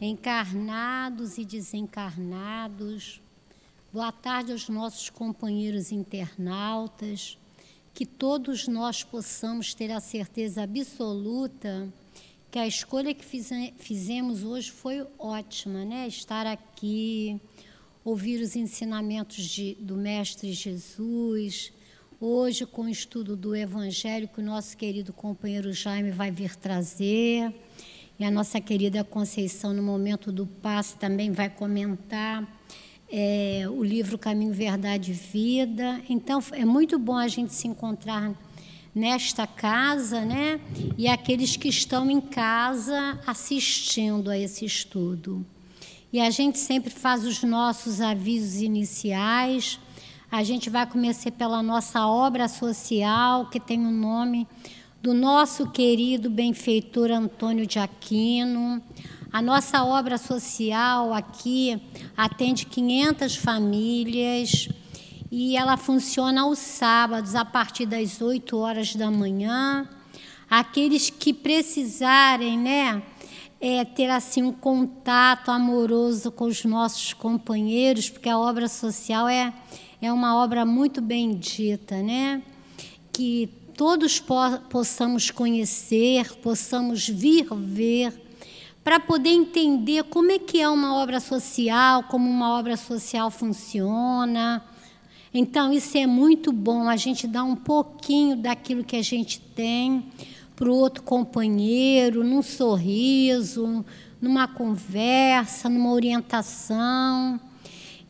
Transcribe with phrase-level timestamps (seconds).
[0.00, 3.20] encarnados e desencarnados.
[3.92, 7.38] Boa tarde aos nossos companheiros internautas.
[7.94, 11.92] Que todos nós possamos ter a certeza absoluta
[12.56, 13.24] que a escolha que
[13.76, 16.08] fizemos hoje foi ótima, né?
[16.08, 17.38] Estar aqui,
[18.02, 21.70] ouvir os ensinamentos de, do Mestre Jesus.
[22.18, 27.54] Hoje, com o estudo do Evangelho, que o nosso querido companheiro Jaime vai vir trazer.
[28.18, 32.46] E a nossa querida Conceição, no momento do passe, também vai comentar
[33.10, 36.00] é, o livro Caminho, Verdade e Vida.
[36.08, 38.32] Então, é muito bom a gente se encontrar
[38.94, 40.58] nesta casa, né?
[40.96, 45.44] E aqueles que estão em casa assistindo a esse estudo.
[46.10, 49.78] E a gente sempre faz os nossos avisos iniciais.
[50.30, 54.48] A gente vai começar pela nossa obra social, que tem o nome
[55.06, 58.82] do nosso querido benfeitor Antônio de Aquino.
[59.32, 61.80] A nossa obra social aqui
[62.16, 64.68] atende 500 famílias
[65.30, 69.88] e ela funciona aos sábados a partir das 8 horas da manhã.
[70.50, 73.00] Aqueles que precisarem, né,
[73.60, 79.54] é, ter assim um contato amoroso com os nossos companheiros, porque a obra social é,
[80.02, 82.42] é uma obra muito bendita, né?
[83.12, 84.34] Que todos po
[84.70, 88.12] possamos conhecer, possamos vir ver,
[88.82, 94.62] para poder entender como é que é uma obra social, como uma obra social funciona
[95.38, 100.06] então, isso é muito bom, a gente dá um pouquinho daquilo que a gente tem
[100.56, 103.84] para o outro companheiro, num sorriso,
[104.18, 107.38] numa conversa, numa orientação.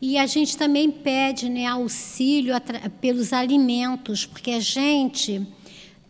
[0.01, 2.53] E a gente também pede né, auxílio
[3.01, 5.45] pelos alimentos, porque a gente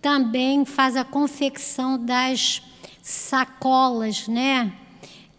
[0.01, 2.61] também faz a confecção das
[3.01, 4.73] sacolas, né?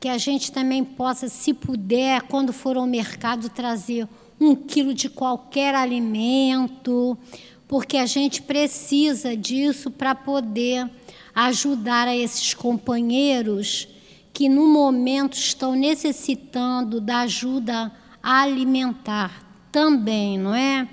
[0.01, 4.09] Que a gente também possa, se puder, quando for ao mercado, trazer
[4.41, 7.19] um quilo de qualquer alimento,
[7.67, 10.89] porque a gente precisa disso para poder
[11.35, 13.89] ajudar a esses companheiros
[14.33, 17.93] que no momento estão necessitando da ajuda
[18.23, 20.89] alimentar também, não é?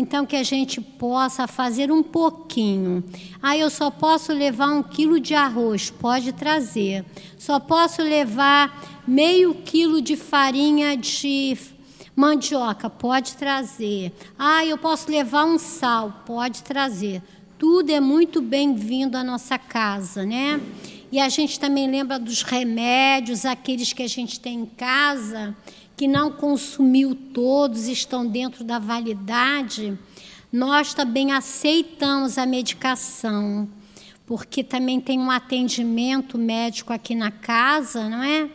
[0.00, 3.02] Então que a gente possa fazer um pouquinho.
[3.42, 7.04] Ah, eu só posso levar um quilo de arroz, pode trazer.
[7.36, 11.58] Só posso levar meio quilo de farinha de
[12.14, 14.12] Mandioca, pode trazer.
[14.38, 17.20] Ah, eu posso levar um sal, pode trazer.
[17.58, 20.60] Tudo é muito bem-vindo à nossa casa, né?
[21.10, 25.56] E a gente também lembra dos remédios, aqueles que a gente tem em casa,
[25.98, 29.98] que não consumiu todos, estão dentro da validade.
[30.50, 33.68] Nós também aceitamos a medicação,
[34.24, 38.48] porque também tem um atendimento médico aqui na casa, não é?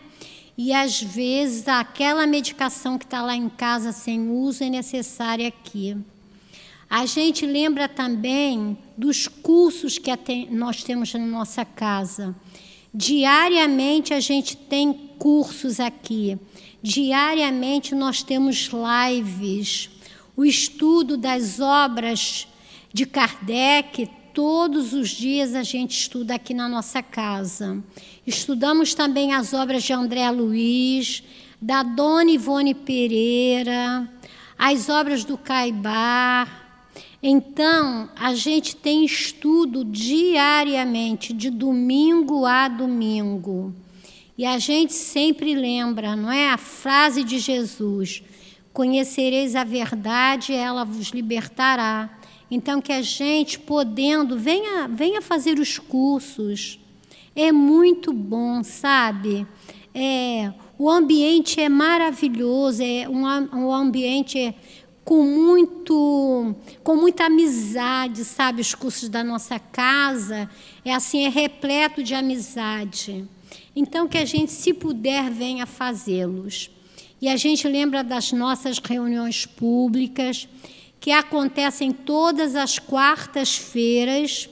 [0.58, 5.98] e às vezes aquela medicação que está lá em casa sem uso é necessária aqui.
[6.90, 10.12] A gente lembra também dos cursos que
[10.52, 12.36] nós temos na nossa casa.
[12.94, 16.38] Diariamente a gente tem cursos aqui.
[16.84, 19.90] Diariamente nós temos lives.
[20.36, 22.46] O estudo das obras
[22.92, 27.82] de Kardec todos os dias a gente estuda aqui na nossa casa.
[28.28, 31.24] Estudamos também as obras de André Luiz,
[31.62, 34.12] da Dona Ivone Pereira,
[34.60, 36.82] as obras do Caibar.
[37.22, 43.74] Então, a gente tem estudo diariamente, de domingo a domingo.
[44.38, 46.50] E a gente sempre lembra, não é?
[46.50, 48.24] A frase de Jesus:
[48.72, 52.10] Conhecereis a verdade, ela vos libertará.
[52.50, 56.80] Então, que a gente, podendo, venha, venha fazer os cursos.
[57.36, 59.48] É muito bom, sabe?
[59.94, 64.56] É, o ambiente é maravilhoso, é um, um ambiente
[65.04, 68.62] com muito com muita amizade, sabe?
[68.62, 70.50] Os cursos da nossa casa
[70.84, 73.28] é assim, é repleto de amizade.
[73.76, 76.70] Então que a gente, se puder, venha fazê-los.
[77.22, 80.48] E a gente lembra das nossas reuniões públicas
[81.00, 84.50] que acontecem todas as quartas-feiras.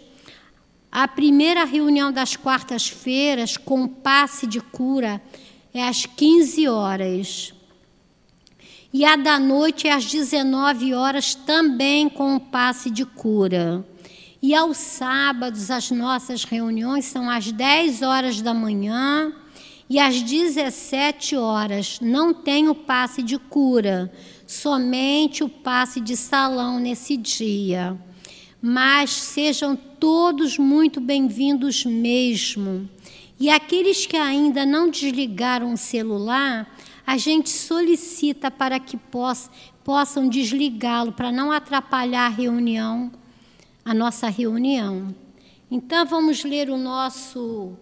[0.92, 5.22] A primeira reunião das quartas-feiras, com passe de cura,
[5.74, 7.54] é às 15 horas.
[8.94, 13.86] E a da noite é às 19 horas, também com passe de cura.
[14.44, 19.32] E aos sábados, as nossas reuniões são às 10 horas da manhã
[19.88, 22.00] e às 17 horas.
[22.02, 24.12] Não tem o passe de cura,
[24.48, 27.96] somente o passe de salão nesse dia.
[28.60, 32.90] Mas sejam todos muito bem-vindos mesmo.
[33.40, 36.68] E aqueles que ainda não desligaram o celular,
[37.06, 39.52] a gente solicita para que poss
[39.84, 43.12] possam desligá-lo, para não atrapalhar a reunião,
[43.84, 45.14] a nossa reunião.
[45.70, 47.74] Então, vamos ler o nosso,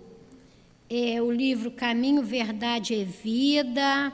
[0.89, 4.11] é, o livro Caminho, Verdade e Vida,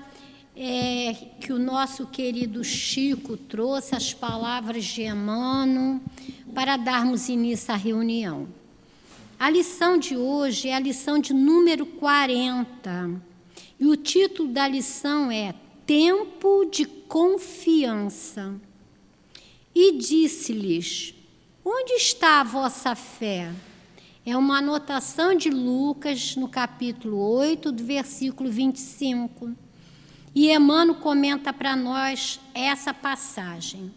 [0.56, 6.00] é, que o nosso querido Chico trouxe, as palavras de Emmanuel,
[6.54, 8.48] para darmos início à reunião.
[9.38, 13.22] A lição de hoje é a lição de número 40.
[13.78, 15.54] E o título da lição é
[15.86, 18.56] Tempo de Confiança.
[19.74, 21.15] E disse-lhes:
[21.68, 23.52] Onde está a vossa fé?
[24.24, 29.52] É uma anotação de Lucas, no capítulo 8, do versículo 25.
[30.36, 33.92] E Emmanuel comenta para nós essa passagem.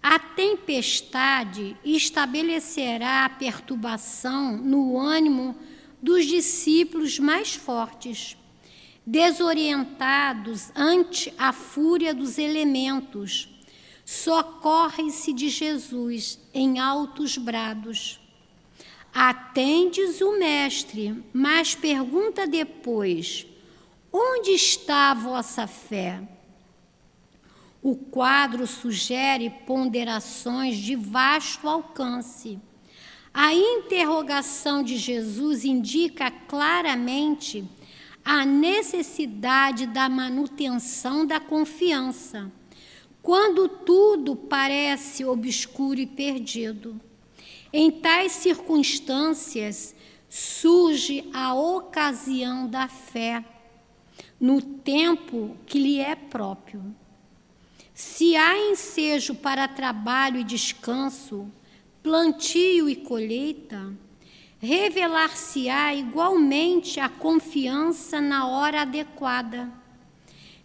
[0.00, 5.56] A tempestade estabelecerá a perturbação no ânimo
[6.00, 8.36] dos discípulos mais fortes,
[9.04, 13.55] desorientados ante a fúria dos elementos.
[14.06, 18.20] Socorre-se de Jesus em altos brados.
[19.12, 23.48] Atendes o Mestre, mas pergunta depois:
[24.12, 26.22] onde está a vossa fé?
[27.82, 32.60] O quadro sugere ponderações de vasto alcance.
[33.34, 37.68] A interrogação de Jesus indica claramente
[38.24, 42.52] a necessidade da manutenção da confiança,
[43.26, 46.94] quando tudo parece obscuro e perdido.
[47.72, 49.96] Em tais circunstâncias,
[50.28, 53.44] surge a ocasião da fé,
[54.38, 56.94] no tempo que lhe é próprio.
[57.92, 61.50] Se há ensejo para trabalho e descanso,
[62.04, 63.92] plantio e colheita,
[64.60, 69.84] revelar-se-á igualmente a confiança na hora adequada.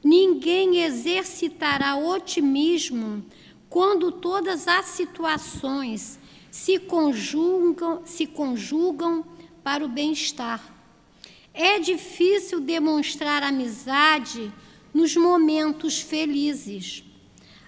[0.03, 3.23] Ninguém exercitará otimismo
[3.69, 6.19] quando todas as situações
[6.49, 9.25] se conjugam, se conjugam
[9.63, 10.61] para o bem-estar.
[11.53, 14.51] É difícil demonstrar amizade
[14.93, 17.03] nos momentos felizes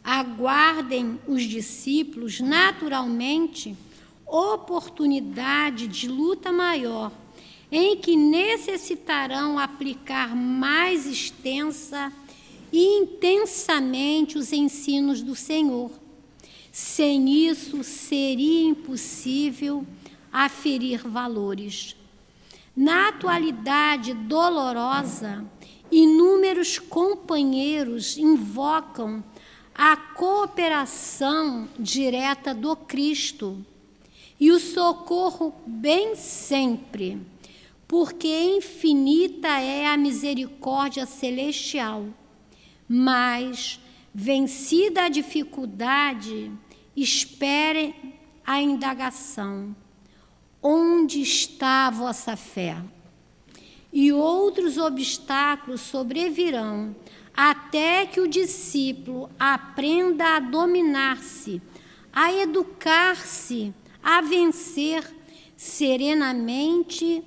[0.04, 3.76] aguardem os discípulos naturalmente
[4.28, 7.12] oportunidade de luta maior,
[7.72, 12.12] em que necessitarão aplicar mais extensa
[12.74, 15.92] e intensamente os ensinos do Senhor.
[16.72, 19.86] Sem isso, seria impossível
[20.32, 21.96] aferir valores.
[22.76, 25.46] Na atualidade dolorosa,
[25.92, 29.24] inúmeros companheiros invocam
[29.76, 33.64] a cooperação direta do Cristo
[34.40, 37.22] e o socorro bem sempre,
[37.88, 42.08] porque infinita é a misericórdia celestial.
[42.88, 43.80] Mas,
[44.14, 46.52] vencida a dificuldade,
[46.96, 47.96] espere
[48.46, 49.76] a indagação:
[50.62, 52.78] onde está a vossa fé?
[53.92, 56.96] E outros obstáculos sobrevirão
[57.36, 61.62] até que o discípulo aprenda a dominar-se,
[62.12, 65.04] a educar-se, a vencer
[65.56, 67.24] serenamente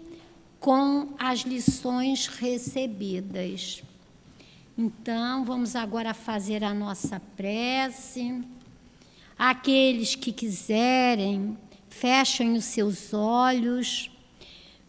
[0.60, 3.82] com as lições recebidas.
[4.78, 8.42] Então, vamos agora fazer a nossa prece.
[9.38, 11.56] Aqueles que quiserem,
[11.88, 14.10] fechem os seus olhos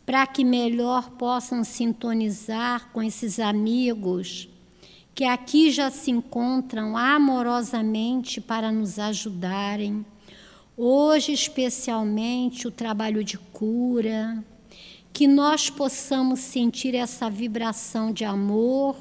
[0.06, 4.50] para que melhor possam sintonizar com esses amigos
[5.16, 10.06] que aqui já se encontram amorosamente para nos ajudarem.
[10.78, 14.44] Hoje, especialmente, o trabalho de cura,
[15.12, 18.96] que nós possamos sentir essa vibração de amor,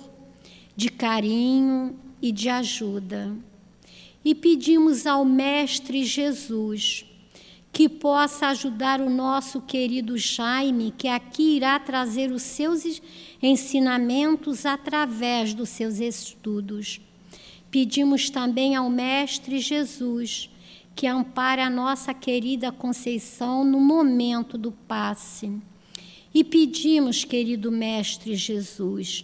[0.77, 3.35] de carinho e de ajuda.
[4.25, 7.07] E pedimos ao Mestre Jesus
[7.73, 13.03] que possa ajudar o nosso querido Jaime, que aqui irá trazer os seus
[13.43, 17.01] ensinamentos através dos seus estudos.
[17.71, 20.49] Pedimos também ao Mestre Jesus
[20.95, 25.53] que ampare a nossa querida Conceição no momento do passe.
[26.33, 29.23] E pedimos, querido Mestre Jesus,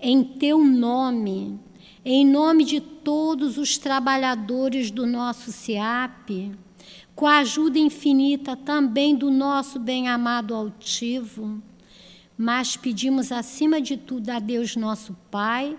[0.00, 1.58] em teu nome,
[2.04, 6.52] em nome de todos os trabalhadores do nosso SEAP,
[7.14, 11.62] com a ajuda infinita também do nosso bem-amado altivo,
[12.36, 15.78] mas pedimos acima de tudo a Deus nosso Pai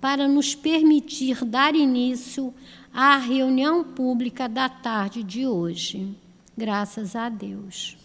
[0.00, 2.52] para nos permitir dar início
[2.92, 6.14] à reunião pública da tarde de hoje.
[6.56, 8.03] Graças a Deus.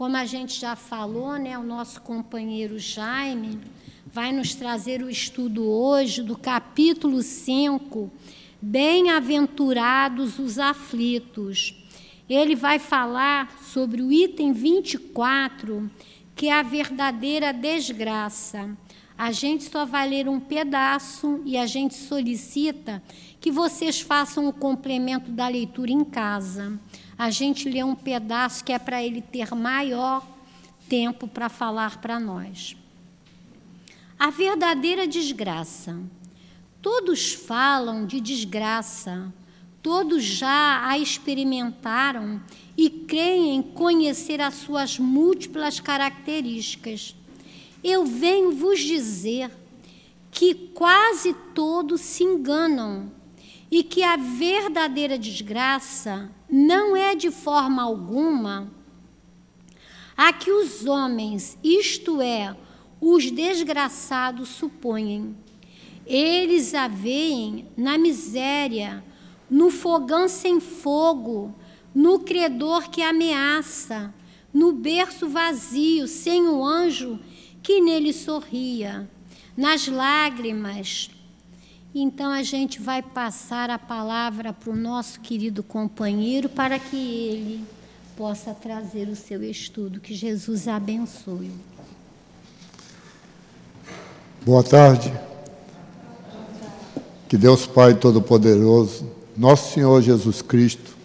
[0.00, 3.60] Como a gente já falou, né, o nosso companheiro Jaime
[4.06, 8.10] vai nos trazer o estudo hoje do capítulo 5,
[8.62, 11.74] Bem-aventurados os aflitos.
[12.26, 15.90] Ele vai falar sobre o item 24,
[16.34, 18.74] que é a verdadeira desgraça.
[19.18, 23.02] A gente só vai ler um pedaço e a gente solicita
[23.38, 26.80] que vocês façam o complemento da leitura em casa.
[27.20, 30.26] A gente lê um pedaço que é para ele ter maior
[30.88, 32.74] tempo para falar para nós.
[34.18, 36.00] A verdadeira desgraça.
[36.80, 39.30] Todos falam de desgraça,
[39.82, 42.40] todos já a experimentaram
[42.74, 47.14] e creem conhecer as suas múltiplas características.
[47.84, 49.50] Eu venho vos dizer
[50.30, 53.12] que quase todos se enganam
[53.70, 58.70] e que a verdadeira desgraça não é de forma alguma
[60.16, 62.54] a que os homens, isto é,
[63.00, 65.34] os desgraçados, supõem.
[66.04, 69.02] Eles a veem na miséria,
[69.48, 71.54] no fogão sem fogo,
[71.94, 74.12] no credor que ameaça,
[74.52, 77.18] no berço vazio, sem o anjo
[77.62, 79.08] que nele sorria,
[79.56, 81.10] nas lágrimas.
[81.92, 87.64] Então a gente vai passar a palavra para o nosso querido companheiro para que ele
[88.16, 89.98] possa trazer o seu estudo.
[89.98, 91.50] Que Jesus abençoe.
[94.44, 95.12] Boa tarde.
[97.28, 100.96] Que Deus Pai Todo-Poderoso, nosso Senhor Jesus Cristo,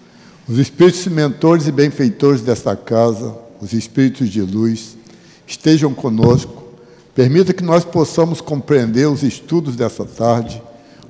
[0.48, 4.96] os espíritos mentores e benfeitores desta casa, os espíritos de luz,
[5.48, 6.64] estejam conosco.
[7.16, 10.62] Permita que nós possamos compreender os estudos dessa tarde,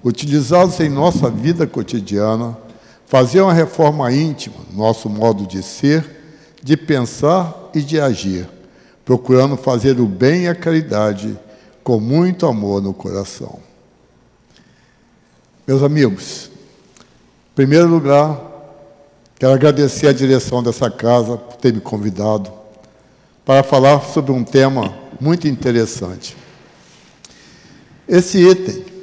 [0.06, 2.56] utilizá-los em nossa vida cotidiana,
[3.08, 6.06] fazer uma reforma íntima no nosso modo de ser,
[6.62, 8.48] de pensar e de agir,
[9.04, 11.36] procurando fazer o bem e a caridade
[11.84, 13.60] com muito amor no coração.
[15.68, 16.52] Meus amigos,
[17.52, 18.40] em primeiro lugar,
[19.40, 22.54] quero agradecer a direção dessa casa por ter me convidado
[23.44, 26.38] para falar sobre um tema muito interessante.
[28.08, 28.95] Esse item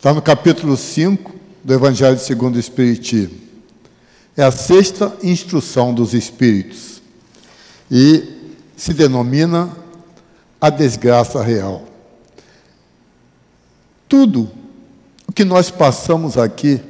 [0.00, 1.30] está no capítulo 5
[1.62, 3.38] do Evangelho segundo o Espiritismo.
[4.34, 7.02] É a sexta instrução dos Espíritos
[7.90, 9.68] e se denomina
[10.58, 11.84] a desgraça real.
[14.08, 14.50] Tudo
[15.28, 16.80] o que nós passamos aqui,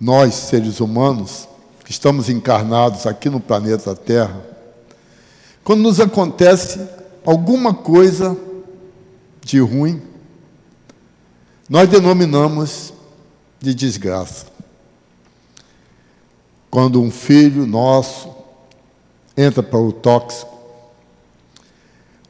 [0.00, 1.46] nós seres humanos,
[1.84, 4.44] que estamos encarnados aqui no planeta Terra,
[5.62, 6.80] quando nos acontece
[7.24, 8.36] alguma coisa
[9.44, 10.10] de ruim,
[11.72, 12.92] nós denominamos
[13.58, 14.44] de desgraça.
[16.70, 18.30] Quando um filho nosso
[19.34, 20.52] entra para o tóxico,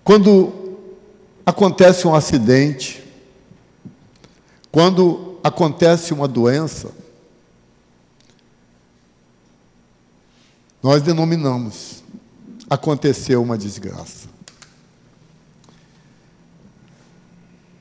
[0.05, 0.79] quando
[1.45, 3.03] acontece um acidente,
[4.71, 6.93] quando acontece uma doença,
[10.81, 12.05] nós denominamos
[12.71, 14.29] aconteceu uma desgraça.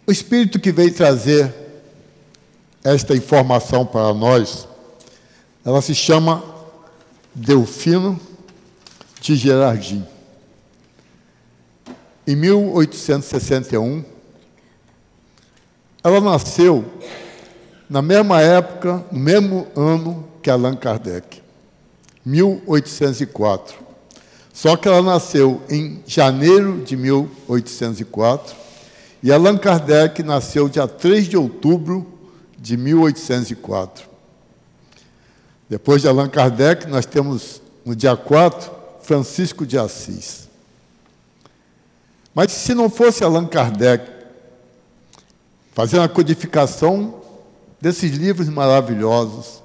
[0.05, 1.53] O Espírito que veio trazer
[2.83, 4.67] esta informação para nós,
[5.63, 6.43] ela se chama
[7.33, 8.19] Delfino
[9.21, 10.05] de Gerardin.
[12.25, 14.03] Em 1861,
[16.03, 16.83] ela nasceu
[17.87, 21.43] na mesma época, no mesmo ano que Allan Kardec,
[22.25, 23.75] 1804.
[24.51, 28.60] Só que ela nasceu em janeiro de 1804
[29.23, 32.07] e Allan Kardec nasceu dia 3 de outubro
[32.57, 34.09] de 1804.
[35.69, 38.71] Depois de Allan Kardec, nós temos no dia 4
[39.03, 40.49] Francisco de Assis.
[42.33, 44.09] Mas se não fosse Allan Kardec
[45.73, 47.21] fazendo a codificação
[47.79, 49.61] desses livros maravilhosos,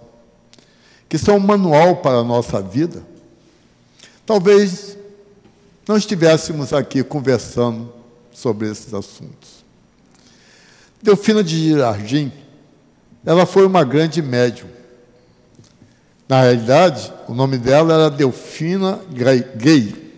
[1.09, 3.03] que são um manual para a nossa vida,
[4.25, 4.97] talvez
[5.89, 7.96] não estivéssemos aqui conversando
[8.37, 9.65] sobre esses assuntos.
[11.03, 12.31] Delfina de Girardin,
[13.25, 14.69] ela foi uma grande médium.
[16.29, 20.13] Na realidade, o nome dela era Delfina Gay,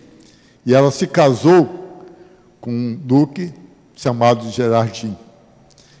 [0.65, 2.03] e ela se casou
[2.59, 3.53] com um duque
[3.95, 5.17] chamado Gerardin.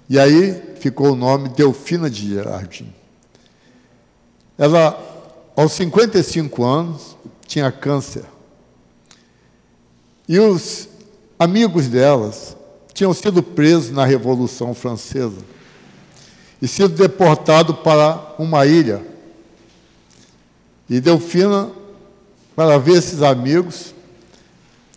[0.09, 2.93] E aí ficou o nome Delfina de Gerardin.
[4.57, 4.99] Ela,
[5.55, 7.15] aos 55 anos,
[7.47, 8.25] tinha câncer.
[10.27, 10.89] E os
[11.39, 12.57] amigos delas
[12.93, 15.37] tinham sido presos na Revolução Francesa
[16.61, 19.01] e sido deportados para uma ilha.
[20.89, 21.69] E Delfina
[22.55, 23.95] para ver esses amigos,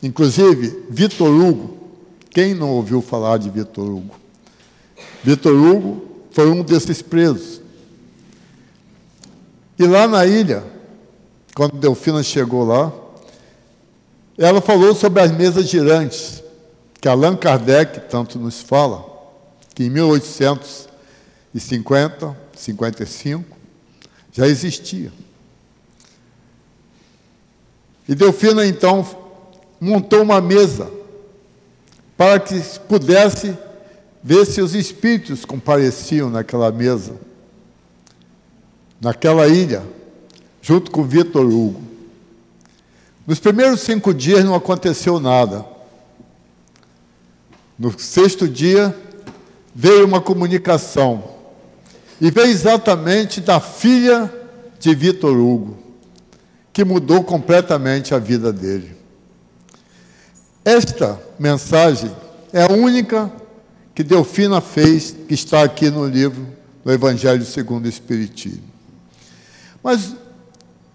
[0.03, 1.79] inclusive Vitor Hugo.
[2.31, 4.17] Quem não ouviu falar de Vitor Hugo?
[5.23, 7.61] Vitor Hugo foi um desses presos.
[9.79, 10.65] E lá na ilha,
[11.55, 12.93] quando Delfina chegou lá,
[14.37, 16.43] ela falou sobre as mesas girantes,
[17.01, 19.05] que Allan Kardec tanto nos fala,
[19.75, 23.57] que em 1850, 55,
[24.33, 25.11] já existia.
[28.09, 29.07] E Delfina então
[29.81, 30.91] montou uma mesa
[32.17, 33.57] para que pudesse
[34.23, 37.15] ver se os espíritos compareciam naquela mesa,
[39.01, 39.83] naquela ilha,
[40.61, 41.92] junto com Vitor Hugo.
[43.27, 45.65] Nos primeiros cinco dias não aconteceu nada.
[47.79, 48.97] No sexto dia,
[49.75, 51.25] veio uma comunicação.
[52.21, 54.33] E veio exatamente da filha
[54.79, 55.79] de Vitor Hugo,
[56.73, 58.97] que mudou completamente a vida dele.
[60.65, 62.11] Esta mensagem
[62.53, 63.31] é a única
[63.95, 66.47] que Delfina fez, que está aqui no livro
[66.85, 68.63] do Evangelho segundo o Espiritismo.
[69.83, 70.15] Mas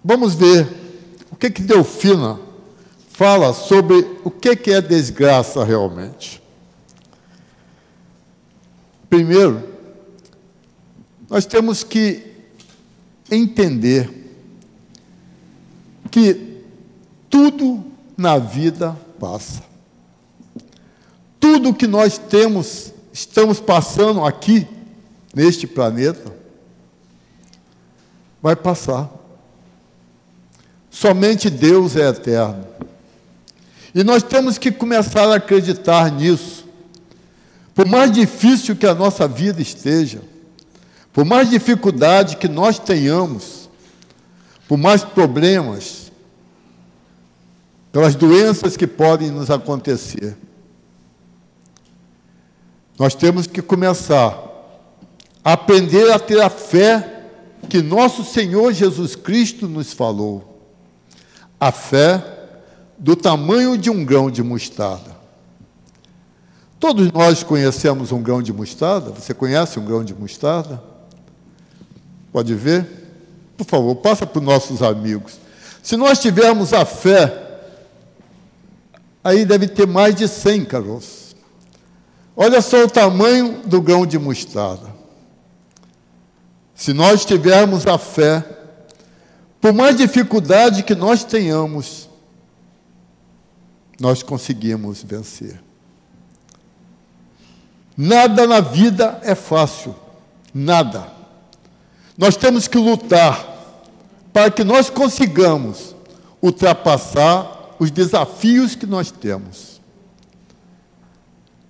[0.04, 0.68] vamos ver
[1.32, 2.40] o que, que Delfina
[3.10, 6.42] fala sobre o que, que é desgraça realmente.
[9.10, 9.64] Primeiro,
[11.30, 12.24] nós temos que
[13.32, 14.10] entender
[16.12, 16.64] que
[17.30, 17.84] tudo
[18.16, 19.64] na vida passa.
[21.40, 24.68] Tudo que nós temos, estamos passando aqui,
[25.34, 26.34] neste planeta,
[28.42, 29.12] vai passar.
[31.00, 32.66] Somente Deus é eterno.
[33.94, 36.66] E nós temos que começar a acreditar nisso.
[37.76, 40.24] Por mais difícil que a nossa vida esteja,
[41.14, 43.70] por mais dificuldade que nós tenhamos,
[44.68, 46.12] por mais problemas,
[47.92, 50.36] pelas doenças que podem nos acontecer,
[52.98, 54.36] nós temos que começar
[55.46, 57.28] a aprender a ter a fé
[57.70, 60.57] que nosso Senhor Jesus Cristo nos falou
[61.60, 62.24] a fé
[62.98, 65.16] do tamanho de um grão de mostarda.
[66.80, 69.12] Todos nós conhecemos um grão de mostarda.
[69.12, 70.82] Você conhece um grão de mostarda?
[72.32, 72.86] Pode ver?
[73.58, 75.40] Por favor, passa para os nossos amigos.
[75.82, 77.62] Se nós tivermos a fé,
[79.24, 81.36] aí deve ter mais de 100 caroços.
[82.36, 84.96] Olha só o tamanho do grão de mostarda.
[86.76, 88.44] Se nós tivermos a fé,
[89.68, 92.10] por mais dificuldade que nós tenhamos,
[94.00, 95.62] nós conseguimos vencer.
[97.98, 99.94] Nada na vida é fácil,
[100.54, 101.12] nada.
[102.18, 103.46] Nós temos que lutar
[104.32, 105.94] para que nós consigamos
[106.42, 109.82] ultrapassar os desafios que nós temos.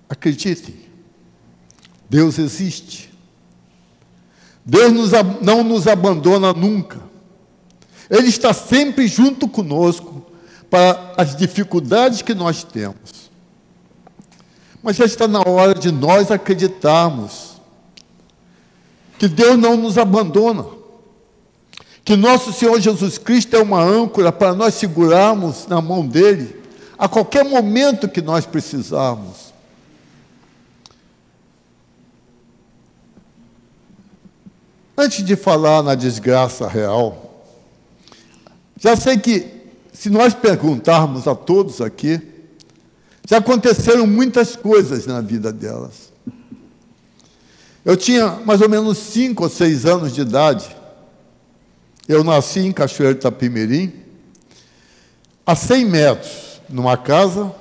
[0.07, 0.75] Acreditem,
[2.07, 3.11] Deus existe.
[4.63, 4.93] Deus
[5.41, 7.07] não nos abandona nunca.
[8.09, 10.25] Ele está sempre junto conosco
[10.69, 13.31] para as dificuldades que nós temos.
[14.81, 17.57] Mas já está na hora de nós acreditarmos
[19.17, 20.65] que Deus não nos abandona,
[22.05, 26.61] que nosso Senhor Jesus Cristo é uma âncora para nós segurarmos na mão dele
[26.97, 29.53] a qualquer momento que nós precisarmos.
[34.97, 37.26] Antes de falar na desgraça real,
[38.77, 39.47] já sei que,
[39.91, 42.21] se nós perguntarmos a todos aqui,
[43.27, 46.13] já aconteceram muitas coisas na vida delas.
[47.83, 50.75] Eu tinha mais ou menos cinco ou seis anos de idade.
[52.07, 53.93] Eu nasci em Cachoeiro Itapimirim,
[55.45, 57.53] a 100 metros, numa casa.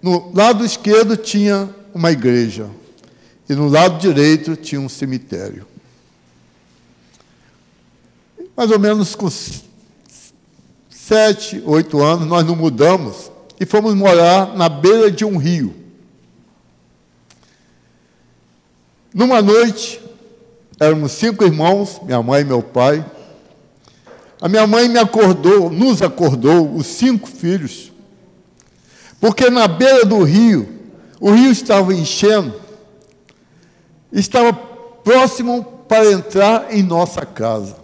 [0.00, 2.68] No lado esquerdo tinha uma igreja
[3.48, 5.66] e no lado direito tinha um cemitério.
[8.56, 9.28] Mais ou menos com
[11.06, 15.72] sete, oito anos, nós nos mudamos e fomos morar na beira de um rio.
[19.14, 20.00] Numa noite,
[20.80, 23.06] éramos cinco irmãos, minha mãe e meu pai.
[24.40, 27.92] A minha mãe me acordou, nos acordou, os cinco filhos,
[29.20, 30.68] porque na beira do rio,
[31.20, 32.60] o rio estava enchendo,
[34.10, 37.76] estava próximo para entrar em nossa casa.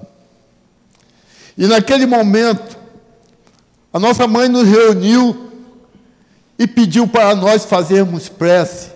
[1.56, 2.81] E naquele momento,
[3.92, 5.50] a nossa mãe nos reuniu
[6.58, 8.90] e pediu para nós fazermos prece,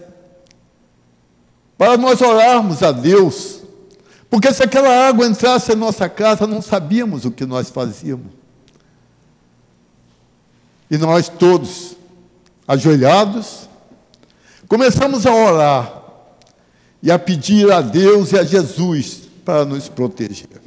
[1.76, 3.60] para nós orarmos a Deus,
[4.30, 8.32] porque se aquela água entrasse em nossa casa, não sabíamos o que nós fazíamos.
[10.90, 11.96] E nós todos,
[12.66, 13.68] ajoelhados,
[14.68, 16.02] começamos a orar
[17.02, 20.65] e a pedir a Deus e a Jesus para nos proteger.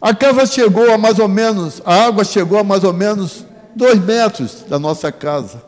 [0.00, 3.98] A casa chegou a mais ou menos, a água chegou a mais ou menos dois
[3.98, 5.62] metros da nossa casa.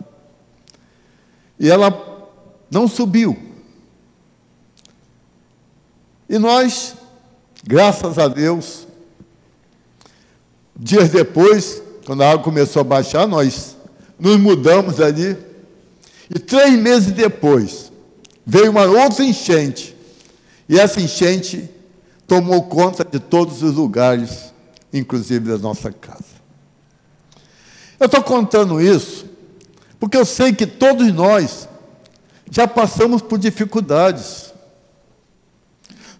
[1.59, 1.93] E ela
[2.71, 3.37] não subiu.
[6.29, 6.95] E nós,
[7.65, 8.87] graças a Deus,
[10.77, 13.77] dias depois, quando a água começou a baixar, nós
[14.19, 15.37] nos mudamos ali.
[16.33, 17.91] E três meses depois,
[18.47, 19.97] veio uma outra enchente.
[20.69, 21.69] E essa enchente
[22.31, 24.55] tomou conta de todos os lugares,
[24.93, 26.39] inclusive da nossa casa.
[27.99, 29.27] Eu estou contando isso
[29.99, 31.69] porque eu sei que todos nós
[32.49, 34.55] já passamos por dificuldades.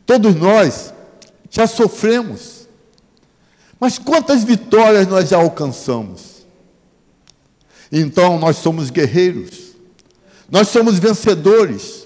[0.05, 0.93] Todos nós
[1.49, 2.67] já sofremos.
[3.79, 6.45] Mas quantas vitórias nós já alcançamos?
[7.93, 9.77] Então nós somos guerreiros.
[10.51, 12.05] Nós somos vencedores.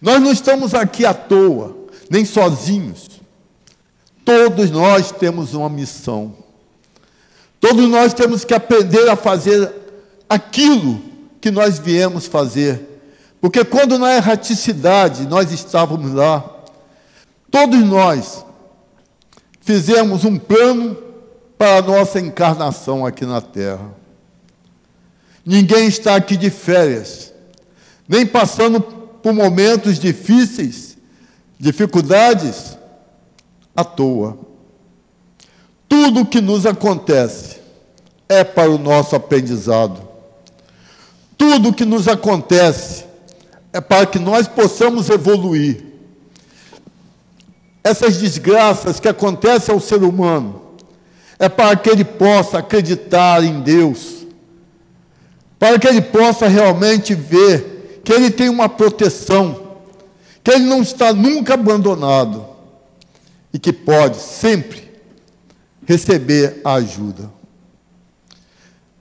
[0.00, 1.81] Nós não estamos aqui à toa,
[2.12, 3.08] nem sozinhos.
[4.22, 6.34] Todos nós temos uma missão.
[7.58, 9.72] Todos nós temos que aprender a fazer
[10.28, 11.00] aquilo
[11.40, 13.00] que nós viemos fazer.
[13.40, 16.44] Porque quando na erraticidade nós estávamos lá,
[17.50, 18.44] todos nós
[19.62, 20.98] fizemos um plano
[21.56, 23.90] para a nossa encarnação aqui na Terra.
[25.46, 27.32] Ninguém está aqui de férias,
[28.06, 30.91] nem passando por momentos difíceis,
[31.62, 32.76] dificuldades,
[33.76, 34.36] à toa.
[35.88, 37.58] Tudo o que nos acontece
[38.28, 40.02] é para o nosso aprendizado.
[41.38, 43.04] Tudo o que nos acontece
[43.72, 45.84] é para que nós possamos evoluir.
[47.84, 50.60] Essas desgraças que acontecem ao ser humano
[51.38, 54.26] é para que ele possa acreditar em Deus,
[55.60, 59.71] para que ele possa realmente ver que ele tem uma proteção,
[60.42, 62.46] que ele não está nunca abandonado
[63.52, 64.90] e que pode sempre
[65.86, 67.30] receber a ajuda.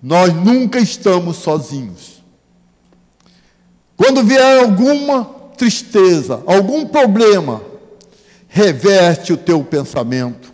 [0.02, 2.22] Nós nunca estamos sozinhos.
[3.96, 5.26] Quando vier alguma
[5.56, 7.62] tristeza, algum problema,
[8.48, 10.52] reverte o teu pensamento.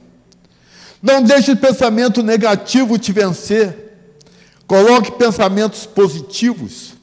[1.02, 3.86] Não deixe o pensamento negativo te vencer.
[4.68, 6.97] Coloque pensamentos positivos.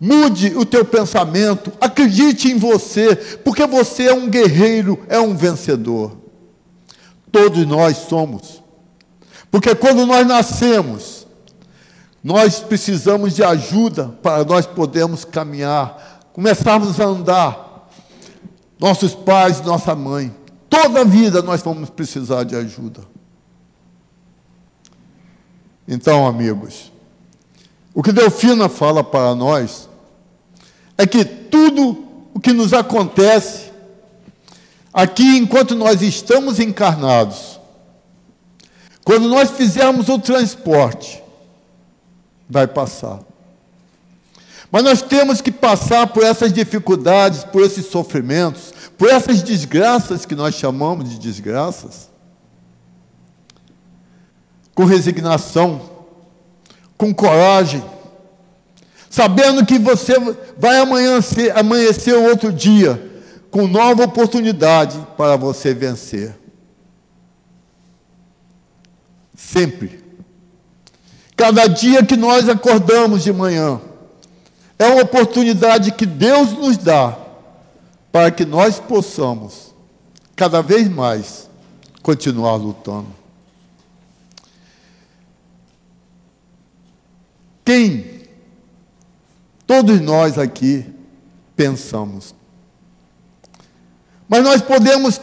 [0.00, 6.16] Mude o teu pensamento, acredite em você, porque você é um guerreiro, é um vencedor.
[7.30, 8.62] Todos nós somos.
[9.50, 11.26] Porque quando nós nascemos,
[12.24, 17.90] nós precisamos de ajuda para nós podermos caminhar, começarmos a andar.
[18.78, 20.34] Nossos pais, nossa mãe,
[20.70, 23.02] toda a vida nós vamos precisar de ajuda.
[25.86, 26.90] Então, amigos,
[27.92, 29.89] o que Delfina fala para nós
[31.00, 33.70] é que tudo o que nos acontece
[34.92, 37.58] aqui enquanto nós estamos encarnados,
[39.02, 41.22] quando nós fizermos o transporte,
[42.46, 43.20] vai passar.
[44.70, 50.34] Mas nós temos que passar por essas dificuldades, por esses sofrimentos, por essas desgraças que
[50.34, 52.10] nós chamamos de desgraças,
[54.74, 55.80] com resignação,
[56.98, 57.82] com coragem,
[59.10, 60.14] sabendo que você
[60.56, 63.10] vai amanhecer, amanhecer outro dia
[63.50, 66.38] com nova oportunidade para você vencer.
[69.36, 70.00] Sempre.
[71.36, 73.80] Cada dia que nós acordamos de manhã
[74.78, 77.18] é uma oportunidade que Deus nos dá
[78.12, 79.74] para que nós possamos
[80.36, 81.50] cada vez mais
[82.02, 83.08] continuar lutando.
[87.64, 88.19] Quem
[89.70, 90.84] todos nós aqui
[91.54, 92.34] pensamos
[94.30, 95.20] mas nós podemos,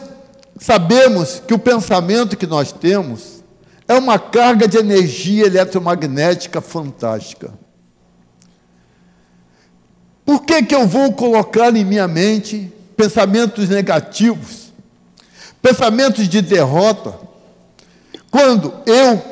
[0.60, 3.42] sabemos que o pensamento que nós temos
[3.88, 7.54] é uma carga de energia eletromagnética fantástica.
[10.26, 14.74] Por que, que eu vou colocar em minha mente pensamentos negativos,
[15.62, 17.14] pensamentos de derrota,
[18.30, 19.22] quando eu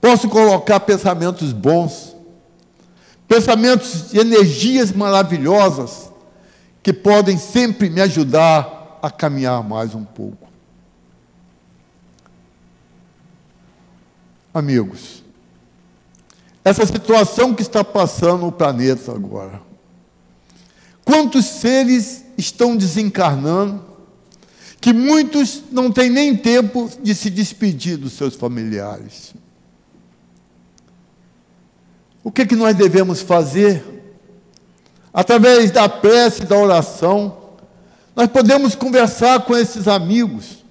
[0.00, 2.13] posso colocar pensamentos bons,
[3.28, 6.10] pensamentos de energias maravilhosas
[6.82, 10.48] que podem sempre me ajudar a caminhar mais um pouco.
[14.52, 15.24] Amigos,
[16.64, 19.60] essa situação que está passando o planeta agora,
[21.04, 23.84] quantos seres estão desencarnando,
[24.80, 29.34] que muitos não têm nem tempo de se despedir dos seus familiares.
[32.24, 33.84] O que, que nós devemos fazer?
[35.12, 37.36] Através da prece, da oração,
[38.16, 40.64] nós podemos conversar com esses amigos,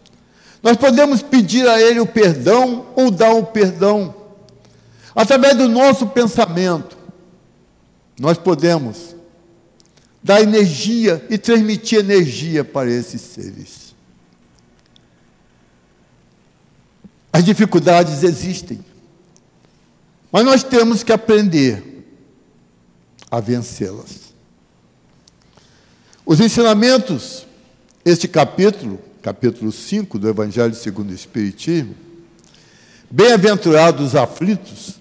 [0.63, 4.15] nós podemos pedir a Ele o perdão ou dar o perdão.
[5.15, 6.97] Através do nosso pensamento,
[8.19, 9.15] nós podemos
[10.23, 13.93] dar energia e transmitir energia para esses seres.
[17.31, 18.79] As dificuldades existem,
[20.33, 22.03] mas nós temos que aprender
[23.29, 24.33] a vencê-las.
[26.25, 27.45] Os ensinamentos,
[28.03, 31.95] este capítulo, capítulo 5 do Evangelho segundo o Espiritismo,
[33.11, 34.95] bem-aventurados os aflitos,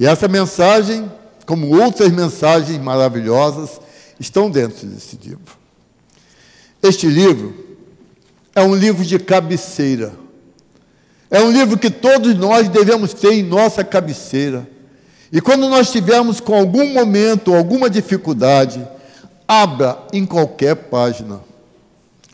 [0.00, 1.08] e essa mensagem,
[1.46, 3.80] como outras mensagens maravilhosas,
[4.18, 5.56] estão dentro desse livro.
[6.82, 7.54] Este livro
[8.56, 10.12] é um livro de cabeceira.
[11.30, 14.68] É um livro que todos nós devemos ter em nossa cabeceira.
[15.30, 18.86] E quando nós tivermos com algum momento, alguma dificuldade,
[19.46, 21.48] abra em qualquer página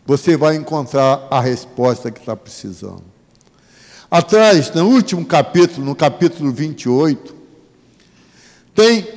[0.05, 3.03] você vai encontrar a resposta que está precisando.
[4.09, 7.35] Atrás, no último capítulo, no capítulo 28,
[8.75, 9.07] tem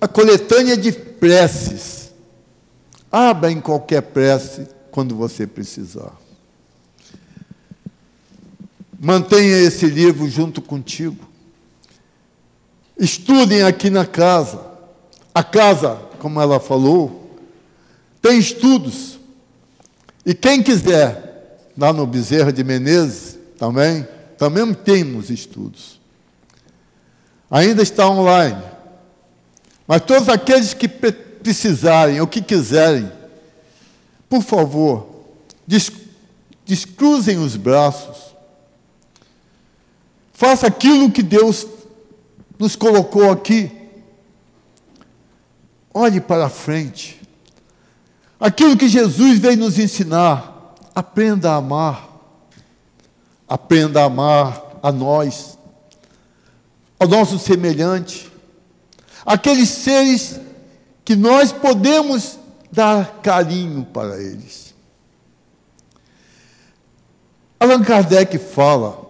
[0.00, 2.12] a coletânea de preces.
[3.10, 6.12] Abra em qualquer prece quando você precisar.
[8.98, 11.28] Mantenha esse livro junto contigo.
[12.98, 14.60] Estudem aqui na casa.
[15.32, 17.38] A casa, como ela falou,
[18.20, 19.18] tem estudos.
[20.26, 24.06] E quem quiser, lá no Bezerra de Menezes, também,
[24.36, 26.00] também temos estudos.
[27.48, 28.62] Ainda está online.
[29.86, 33.10] Mas todos aqueles que precisarem ou que quiserem,
[34.28, 35.24] por favor,
[36.66, 38.27] descruzem os braços.
[40.38, 41.66] Faça aquilo que Deus
[42.56, 43.72] nos colocou aqui.
[45.92, 47.20] Olhe para frente.
[48.38, 52.08] Aquilo que Jesus veio nos ensinar, aprenda a amar.
[53.48, 55.58] Aprenda a amar a nós,
[57.00, 58.30] ao nosso semelhante,
[59.26, 60.38] aqueles seres
[61.04, 62.38] que nós podemos
[62.70, 64.72] dar carinho para eles.
[67.58, 69.07] Allan Kardec fala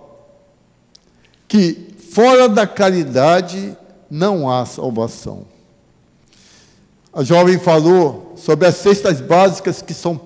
[1.48, 3.76] que fora da caridade
[4.10, 5.46] não há salvação.
[7.12, 10.20] A jovem falou sobre as cestas básicas que são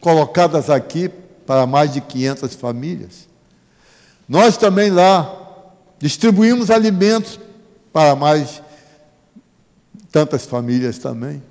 [0.00, 1.08] colocadas aqui
[1.46, 3.28] para mais de 500 famílias.
[4.28, 5.40] Nós também lá
[5.98, 7.38] distribuímos alimentos
[7.92, 8.60] para mais
[10.10, 11.42] tantas famílias também.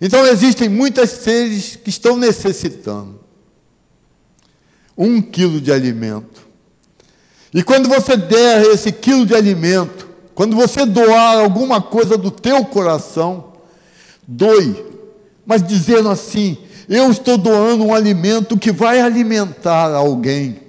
[0.00, 3.20] Então existem muitas seres que estão necessitando
[4.96, 6.41] um quilo de alimento.
[7.54, 12.64] E quando você der esse quilo de alimento, quando você doar alguma coisa do teu
[12.64, 13.52] coração,
[14.26, 14.74] doe,
[15.44, 16.56] mas dizendo assim:
[16.88, 20.60] eu estou doando um alimento que vai alimentar alguém,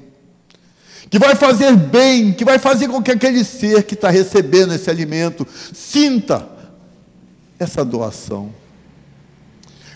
[1.09, 4.89] que vai fazer bem, que vai fazer com que aquele ser que está recebendo esse
[4.89, 6.47] alimento sinta
[7.57, 8.51] essa doação.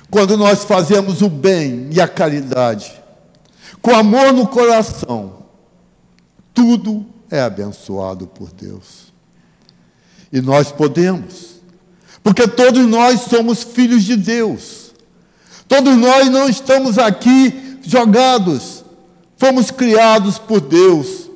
[0.10, 2.94] Quando nós fazemos o bem e a caridade,
[3.82, 5.47] com amor no coração,
[6.58, 9.14] tudo é abençoado por Deus.
[10.34, 11.58] E nós podemos
[12.28, 14.92] porque todos nós somos filhos de Deus.
[15.66, 18.84] Todos nós não estamos aqui jogados.
[19.38, 21.30] Fomos criados por Deus.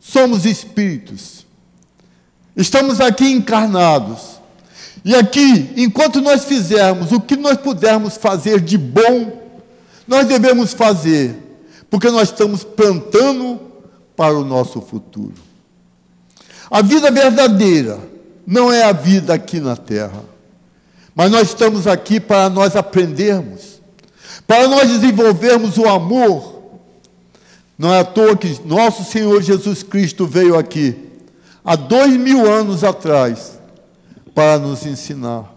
[0.00, 1.46] Somos espíritos.
[2.56, 4.40] Estamos aqui encarnados.
[5.04, 9.40] E aqui, enquanto nós fizermos o que nós pudermos fazer de bom,
[10.08, 11.36] nós devemos fazer,
[11.88, 13.71] porque nós estamos plantando
[14.22, 15.34] para o nosso futuro.
[16.70, 17.98] A vida verdadeira
[18.46, 20.22] não é a vida aqui na terra.
[21.12, 23.82] Mas nós estamos aqui para nós aprendermos,
[24.46, 26.62] para nós desenvolvermos o amor.
[27.76, 30.96] Não é à toa que nosso Senhor Jesus Cristo veio aqui,
[31.64, 33.58] há dois mil anos atrás,
[34.32, 35.52] para nos ensinar.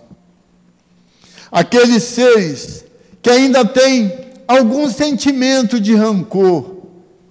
[1.52, 2.84] Aqueles seres
[3.22, 4.12] que ainda têm
[4.48, 6.75] algum sentimento de rancor,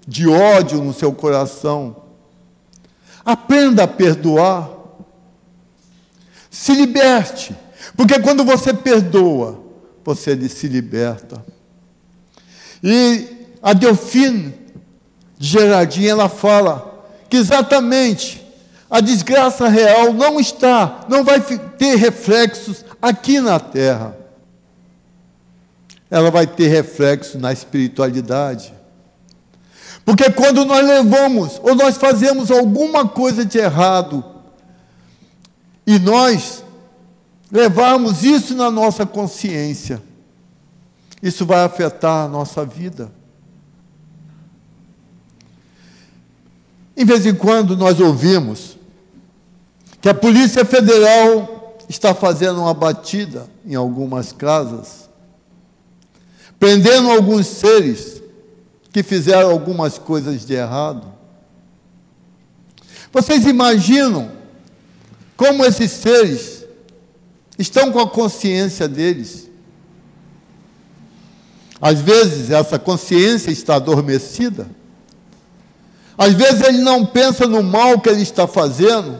[0.06, 1.96] de ódio no seu coração,
[3.24, 4.70] aprenda a perdoar.
[6.50, 7.54] Se liberte.
[7.96, 9.60] Porque quando você perdoa,
[10.04, 11.44] você se liberta.
[12.82, 13.28] E
[13.62, 14.54] a Delfine
[15.38, 18.44] de ela fala que exatamente
[18.88, 24.16] a desgraça real não está, não vai ter reflexos aqui na terra.
[26.10, 28.72] Ela vai ter reflexo na espiritualidade.
[30.04, 34.22] Porque quando nós levamos ou nós fazemos alguma coisa de errado
[35.86, 36.62] e nós
[37.50, 40.02] levarmos isso na nossa consciência,
[41.22, 43.10] isso vai afetar a nossa vida.
[46.96, 48.76] Em vez em quando nós ouvimos
[50.02, 55.08] que a Polícia Federal está fazendo uma batida em algumas casas,
[56.58, 58.22] prendendo alguns seres
[58.94, 61.12] que fizeram algumas coisas de errado.
[63.12, 64.30] Vocês imaginam
[65.36, 66.64] como esses seres
[67.58, 69.50] estão com a consciência deles?
[71.80, 74.68] Às vezes essa consciência está adormecida.
[76.16, 79.18] Às vezes ele não pensa no mal que ele está fazendo,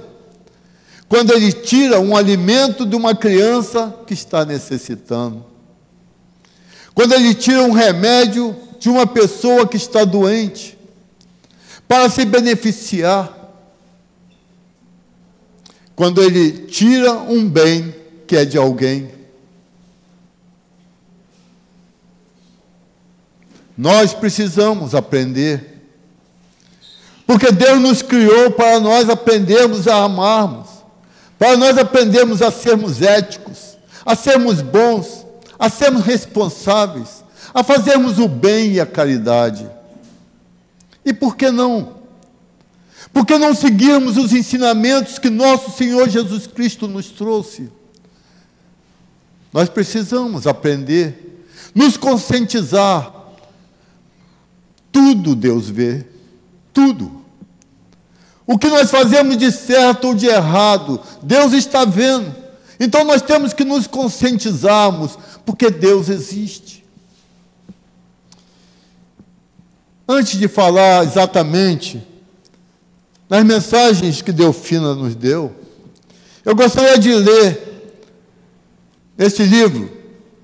[1.09, 5.45] quando ele tira um alimento de uma criança que está necessitando.
[6.95, 10.77] Quando ele tira um remédio de uma pessoa que está doente,
[11.89, 13.33] para se beneficiar.
[15.97, 17.95] Quando ele tira um bem
[18.27, 19.11] que é de alguém.
[23.75, 25.81] Nós precisamos aprender
[27.27, 30.69] porque Deus nos criou para nós aprendermos a amarmos,
[31.39, 35.25] para nós aprendermos a sermos éticos, a sermos bons,
[35.59, 37.24] a sermos responsáveis,
[37.55, 39.71] a fazermos o bem e a caridade.
[41.05, 41.95] E por que não?
[43.13, 47.71] Por que não seguirmos os ensinamentos que nosso Senhor Jesus Cristo nos trouxe?
[49.53, 53.15] Nós precisamos aprender, nos conscientizar.
[54.91, 56.05] Tudo Deus vê.
[56.73, 57.23] Tudo.
[58.45, 62.35] O que nós fazemos de certo ou de errado, Deus está vendo.
[62.81, 66.74] Então nós temos que nos conscientizarmos, porque Deus existe.
[70.07, 72.07] Antes de falar exatamente
[73.29, 75.55] nas mensagens que Delfina nos deu,
[76.45, 77.75] eu gostaria de ler
[79.17, 79.91] este livro,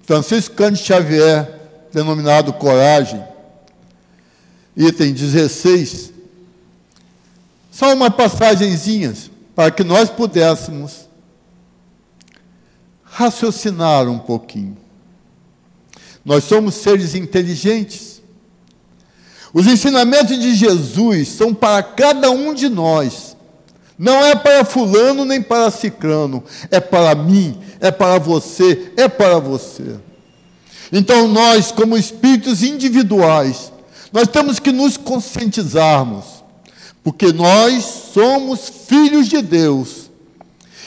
[0.02, 1.60] Francisco Cândido Xavier,
[1.92, 3.22] denominado Coragem,
[4.76, 6.12] item 16,
[7.70, 11.08] só umas passagenzinhas para que nós pudéssemos
[13.04, 14.76] raciocinar um pouquinho.
[16.24, 18.09] Nós somos seres inteligentes.
[19.52, 23.36] Os ensinamentos de Jesus são para cada um de nós.
[23.98, 29.38] Não é para fulano nem para ciclano, é para mim, é para você, é para
[29.38, 29.96] você.
[30.90, 33.72] Então nós, como espíritos individuais,
[34.12, 36.40] nós temos que nos conscientizarmos
[37.02, 40.10] porque nós somos filhos de Deus.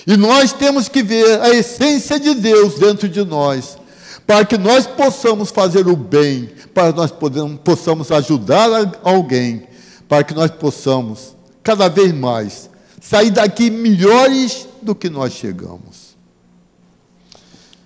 [0.06, 3.78] E nós temos que ver a essência de Deus dentro de nós,
[4.26, 9.68] para que nós possamos fazer o bem, para que nós podemos, possamos ajudar alguém,
[10.08, 12.70] para que nós possamos, cada vez mais,
[13.02, 16.14] sair daqui melhores do que nós chegamos.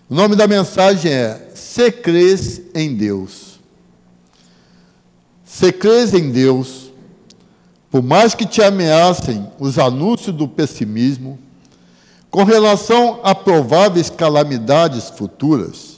[0.09, 3.59] O nome da mensagem é Se crês em Deus.
[5.43, 6.87] Se crês em Deus
[7.89, 11.39] por mais que te ameacem os anúncios do pessimismo,
[12.29, 15.96] com relação a prováveis calamidades futuras,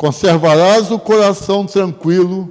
[0.00, 2.48] conservarás o coração tranquilo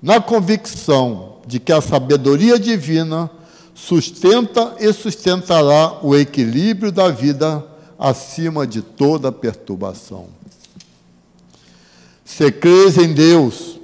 [0.00, 3.30] na convicção de que a sabedoria divina
[3.74, 7.62] sustenta e sustentará o equilíbrio da vida
[7.98, 10.28] acima de toda perturbação.
[12.24, 13.78] Se crês em Deus,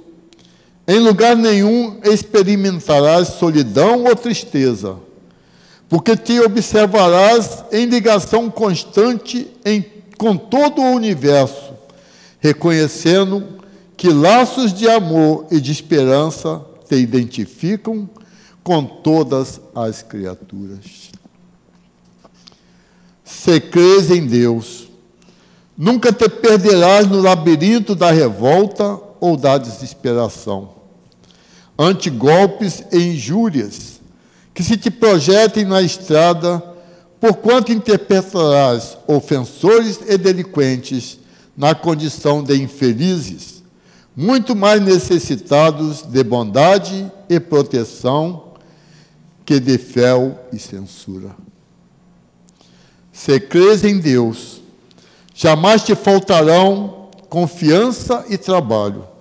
[0.87, 4.97] em lugar nenhum experimentarás solidão ou tristeza,
[5.87, 9.85] porque te observarás em ligação constante em,
[10.17, 11.72] com todo o universo,
[12.43, 13.41] reconhecendo
[13.95, 18.09] que laços de amor e de esperança te identificam
[18.61, 21.09] com todas as criaturas.
[23.23, 24.89] Se crês em Deus,
[25.77, 30.71] nunca te perderás no labirinto da revolta ou da desesperação,
[31.79, 34.01] ante golpes e injúrias
[34.53, 36.61] que se te projetem na estrada,
[37.21, 41.22] porquanto interpretarás ofensores e delinquentes
[41.55, 43.63] na condição de infelizes,
[44.15, 48.53] muito mais necessitados de bondade e proteção
[49.45, 51.35] que de fel e censura.
[53.11, 54.61] Se crês em Deus,
[55.33, 59.13] jamais te faltarão confiança e trabalho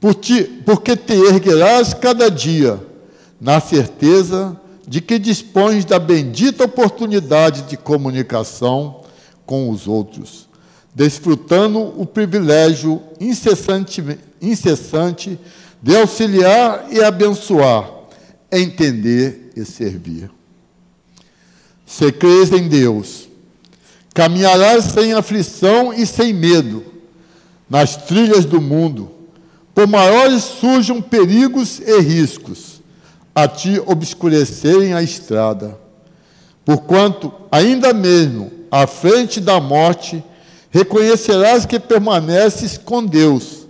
[0.00, 2.80] porque te erguerás cada dia
[3.38, 4.58] na certeza
[4.88, 9.02] de que dispões da bendita oportunidade de comunicação
[9.44, 10.48] com os outros,
[10.94, 14.02] desfrutando o privilégio incessante,
[14.40, 15.38] incessante
[15.82, 17.90] de auxiliar e abençoar,
[18.50, 20.30] entender e servir.
[21.86, 23.30] Se crês em Deus,
[24.12, 26.84] Caminharás sem aflição e sem medo
[27.68, 29.10] nas trilhas do mundo,
[29.72, 32.82] por maiores surjam perigos e riscos
[33.32, 35.78] a te obscurecerem a estrada.
[36.64, 40.22] Porquanto, ainda mesmo à frente da morte,
[40.70, 43.66] reconhecerás que permaneces com Deus,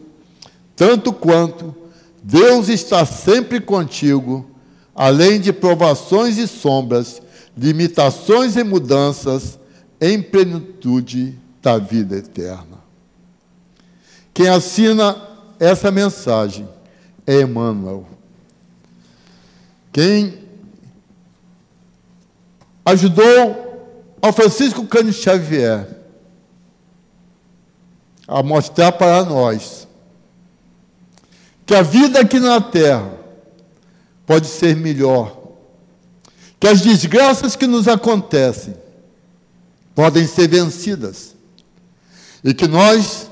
[0.76, 1.74] tanto quanto
[2.22, 4.48] Deus está sempre contigo,
[4.94, 7.22] além de provações e sombras,
[7.56, 9.58] limitações e mudanças,
[10.00, 12.78] em plenitude da vida eterna.
[14.32, 15.16] Quem assina
[15.58, 16.66] essa mensagem
[17.26, 18.06] é Emmanuel.
[19.92, 20.38] Quem
[22.84, 25.99] ajudou ao Francisco Cândido Xavier
[28.30, 29.88] a mostrar para nós
[31.66, 33.12] que a vida aqui na terra
[34.24, 35.36] pode ser melhor,
[36.60, 38.76] que as desgraças que nos acontecem
[39.96, 41.34] podem ser vencidas
[42.44, 43.28] e que nós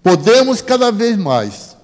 [0.00, 1.76] podemos cada vez mais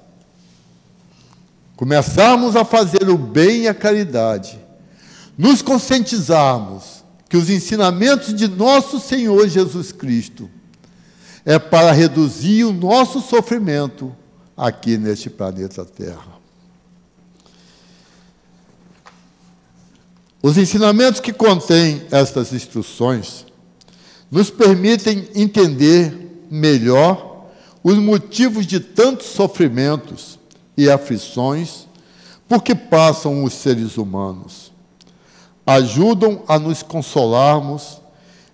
[1.75, 4.59] começarmos a fazer o bem e a caridade,
[5.37, 10.49] nos conscientizarmos que os ensinamentos de nosso Senhor Jesus Cristo
[11.47, 14.13] é para reduzir o nosso sofrimento
[14.57, 16.35] aqui neste planeta Terra.
[20.43, 23.47] Os ensinamentos que contêm estas instruções
[24.29, 27.47] nos permitem entender melhor
[27.83, 30.41] os motivos de tantos sofrimentos
[30.77, 31.87] e aflições
[32.49, 34.73] por que passam os seres humanos.
[35.65, 38.01] Ajudam a nos consolarmos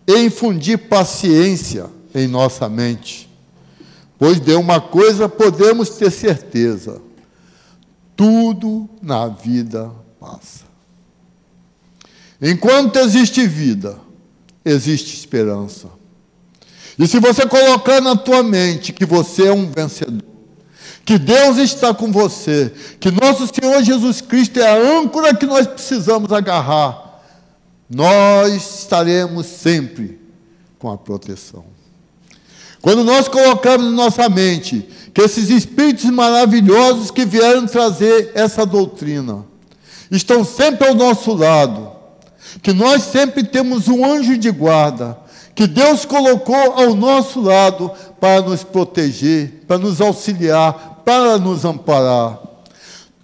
[0.06, 3.28] e infundir paciência em nossa mente.
[4.18, 7.00] Pois de uma coisa podemos ter certeza:
[8.16, 9.90] tudo na vida
[10.20, 10.64] passa.
[12.40, 13.98] Enquanto existe vida,
[14.64, 15.88] existe esperança.
[16.98, 20.22] E se você colocar na tua mente que você é um vencedor,
[21.04, 25.66] que Deus está com você, que nosso Senhor Jesus Cristo é a âncora que nós
[25.66, 27.20] precisamos agarrar,
[27.88, 30.20] nós estaremos sempre
[30.78, 31.64] com a proteção.
[32.82, 39.44] Quando nós colocamos na nossa mente que esses espíritos maravilhosos que vieram trazer essa doutrina
[40.10, 41.92] estão sempre ao nosso lado,
[42.60, 45.16] que nós sempre temos um anjo de guarda,
[45.54, 52.40] que Deus colocou ao nosso lado para nos proteger, para nos auxiliar, para nos amparar.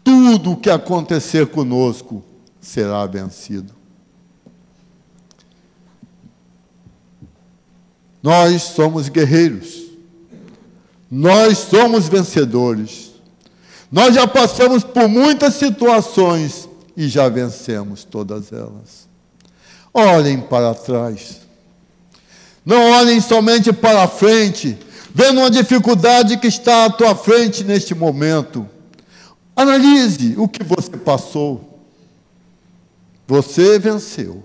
[0.04, 2.22] Tudo o que acontecer conosco
[2.60, 3.77] será vencido.
[8.28, 9.84] Nós somos guerreiros.
[11.10, 13.12] Nós somos vencedores.
[13.90, 19.08] Nós já passamos por muitas situações e já vencemos todas elas.
[19.94, 21.40] Olhem para trás.
[22.66, 24.76] Não olhem somente para frente,
[25.14, 28.68] vendo uma dificuldade que está à tua frente neste momento.
[29.56, 31.82] Analise o que você passou.
[33.26, 34.44] Você venceu.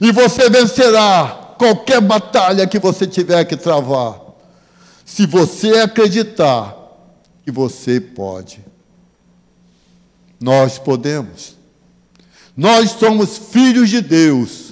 [0.00, 4.20] E você vencerá qualquer batalha que você tiver que travar.
[5.04, 6.76] Se você acreditar
[7.44, 8.64] que você pode.
[10.40, 11.56] Nós podemos.
[12.56, 14.64] Nós somos filhos de Deus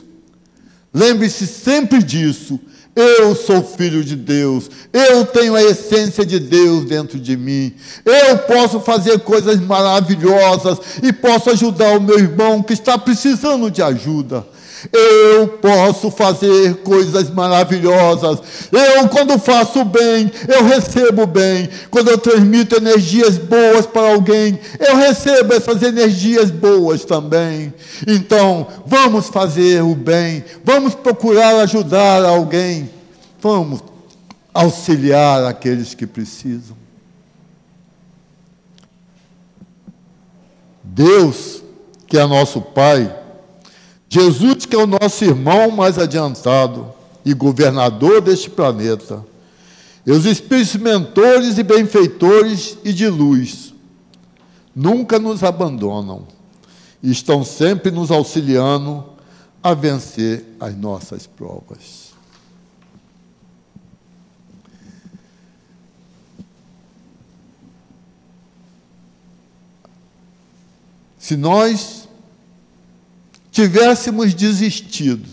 [0.92, 2.60] Lembre-se sempre disso.
[2.94, 7.72] Eu sou filho de Deus, eu tenho a essência de Deus dentro de mim,
[8.04, 13.82] eu posso fazer coisas maravilhosas e posso ajudar o meu irmão que está precisando de
[13.82, 14.46] ajuda.
[14.90, 18.40] Eu posso fazer coisas maravilhosas.
[18.72, 21.68] Eu, quando faço bem, eu recebo bem.
[21.90, 27.72] Quando eu transmito energias boas para alguém, eu recebo essas energias boas também.
[28.06, 30.44] Então, vamos fazer o bem.
[30.64, 32.90] Vamos procurar ajudar alguém.
[33.40, 33.80] Vamos
[34.54, 36.76] auxiliar aqueles que precisam.
[40.82, 41.62] Deus,
[42.06, 43.21] que é nosso Pai,
[44.12, 46.92] Jesus, que é o nosso irmão mais adiantado
[47.24, 49.24] e governador deste planeta,
[50.04, 53.72] e os espíritos mentores e benfeitores e de luz,
[54.76, 56.26] nunca nos abandonam
[57.02, 59.02] e estão sempre nos auxiliando
[59.62, 62.12] a vencer as nossas provas.
[71.18, 72.01] Se nós
[73.52, 75.28] tivéssemos desistido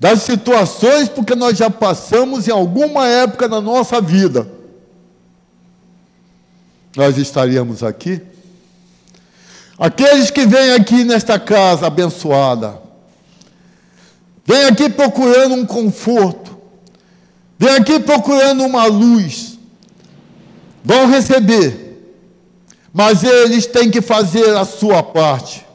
[0.00, 4.50] das situações porque nós já passamos em alguma época na nossa vida,
[6.96, 8.20] nós estaríamos aqui.
[9.78, 12.80] Aqueles que vêm aqui nesta casa abençoada,
[14.44, 16.58] vem aqui procurando um conforto,
[17.58, 19.58] vem aqui procurando uma luz,
[20.82, 22.00] vão receber,
[22.90, 25.65] mas eles têm que fazer a sua parte.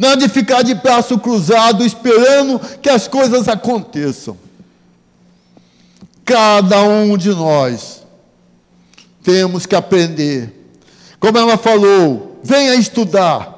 [0.00, 4.36] É de ficar de braço cruzado esperando que as coisas aconteçam.
[6.24, 8.02] Cada um de nós
[9.22, 10.52] temos que aprender.
[11.20, 13.52] Como ela falou, venha estudar.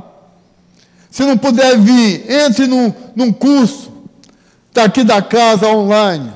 [1.11, 3.93] Se não puder vir, entre num, num curso
[4.73, 6.33] daqui da casa online.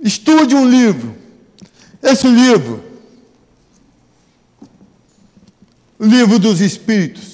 [0.00, 1.14] Estude um livro.
[2.02, 2.82] Esse livro,
[6.00, 7.29] livro dos Espíritos.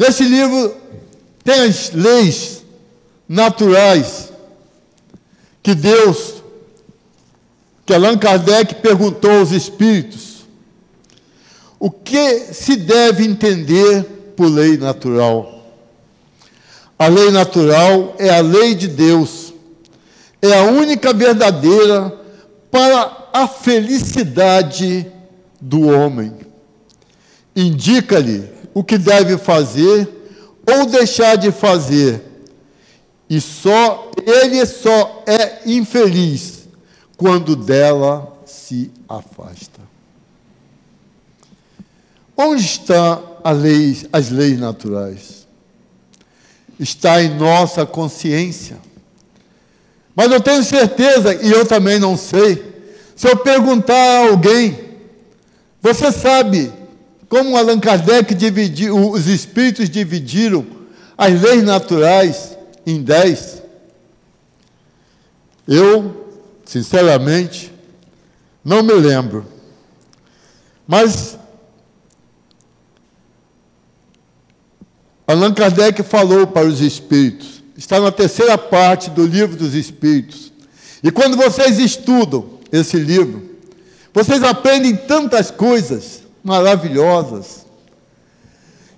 [0.00, 0.74] Nesse livro
[1.44, 2.64] tem as leis
[3.28, 4.32] naturais
[5.62, 6.42] que Deus,
[7.84, 10.46] que Allan Kardec perguntou aos espíritos:
[11.78, 15.66] o que se deve entender por lei natural?
[16.98, 19.52] A lei natural é a lei de Deus,
[20.40, 22.10] é a única verdadeira
[22.70, 25.06] para a felicidade
[25.60, 26.32] do homem.
[27.54, 30.08] Indica-lhe o que deve fazer
[30.66, 32.30] ou deixar de fazer
[33.30, 36.68] e só ele só é infeliz
[37.16, 39.80] quando dela se afasta.
[42.36, 45.46] Onde estão lei, as leis naturais?
[46.78, 48.78] Está em nossa consciência.
[50.16, 52.82] Mas eu tenho certeza, e eu também não sei,
[53.14, 54.76] se eu perguntar a alguém,
[55.80, 56.72] você sabe
[57.30, 60.66] como Allan Kardec dividiu, os espíritos dividiram
[61.16, 63.62] as leis naturais em 10.
[65.68, 66.26] Eu,
[66.64, 67.72] sinceramente,
[68.64, 69.46] não me lembro.
[70.88, 71.38] Mas
[75.24, 80.52] Allan Kardec falou para os espíritos, está na terceira parte do livro dos espíritos.
[81.00, 83.56] E quando vocês estudam esse livro,
[84.12, 87.66] vocês aprendem tantas coisas maravilhosas,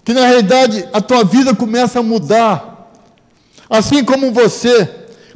[0.05, 2.72] que na realidade a tua vida começa a mudar
[3.72, 4.86] Assim como você,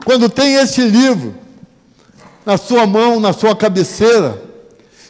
[0.04, 1.34] quando tem esse livro
[2.44, 4.42] na sua mão, na sua cabeceira,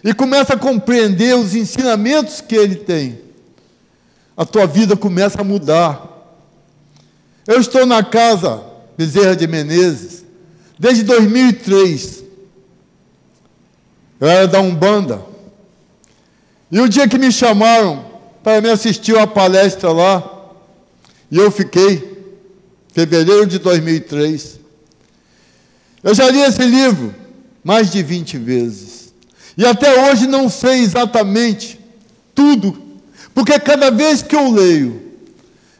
[0.04, 3.18] e começa a compreender os ensinamentos que ele tem,
[4.36, 6.06] a tua vida começa a mudar.
[7.48, 8.62] Eu estou na casa
[8.96, 10.24] Bezerra de Menezes
[10.78, 12.22] desde 2003.
[14.20, 15.20] Eu era da Umbanda.
[16.70, 18.04] E o dia que me chamaram
[18.42, 20.32] para me assistir a palestra lá,
[21.30, 22.16] e eu fiquei,
[22.92, 24.60] fevereiro de 2003.
[26.02, 27.14] Eu já li esse livro
[27.62, 29.12] mais de 20 vezes.
[29.56, 31.80] E até hoje não sei exatamente
[32.34, 32.80] tudo,
[33.34, 35.02] porque cada vez que eu leio,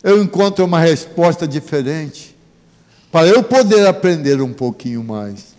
[0.03, 2.35] eu encontro uma resposta diferente,
[3.11, 5.55] para eu poder aprender um pouquinho mais.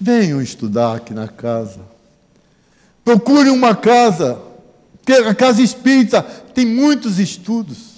[0.00, 1.95] Venham estudar aqui na casa.
[3.06, 4.38] Procure uma casa,
[4.96, 7.96] porque a casa espírita tem muitos estudos.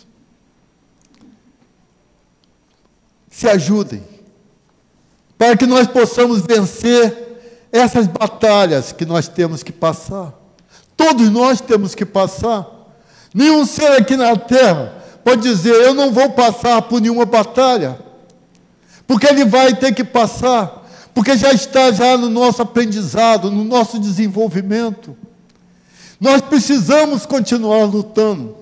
[3.38, 4.02] se ajudem,
[5.38, 10.34] para que nós possamos vencer essas batalhas que nós temos que passar.
[10.96, 12.66] Todos nós temos que passar.
[13.32, 17.96] Nenhum ser aqui na terra pode dizer: Eu não vou passar por nenhuma batalha,
[19.06, 20.77] porque ele vai ter que passar,
[21.18, 25.16] porque já está já no nosso aprendizado, no nosso desenvolvimento.
[26.20, 28.54] Nós precisamos continuar lutando.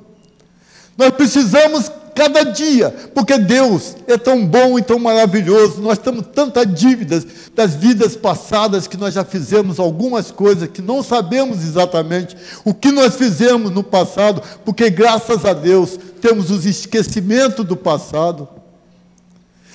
[0.96, 5.82] Nós precisamos cada dia, porque Deus é tão bom e tão maravilhoso.
[5.82, 11.02] Nós temos tantas dívidas das vidas passadas que nós já fizemos algumas coisas que não
[11.02, 12.34] sabemos exatamente
[12.64, 18.48] o que nós fizemos no passado, porque graças a Deus temos os esquecimentos do passado.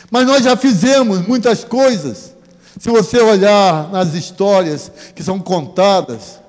[0.09, 2.40] Mas nós já fizemos muitas coisas.
[2.81, 6.39] Se você olhar nas histórias que são contadas,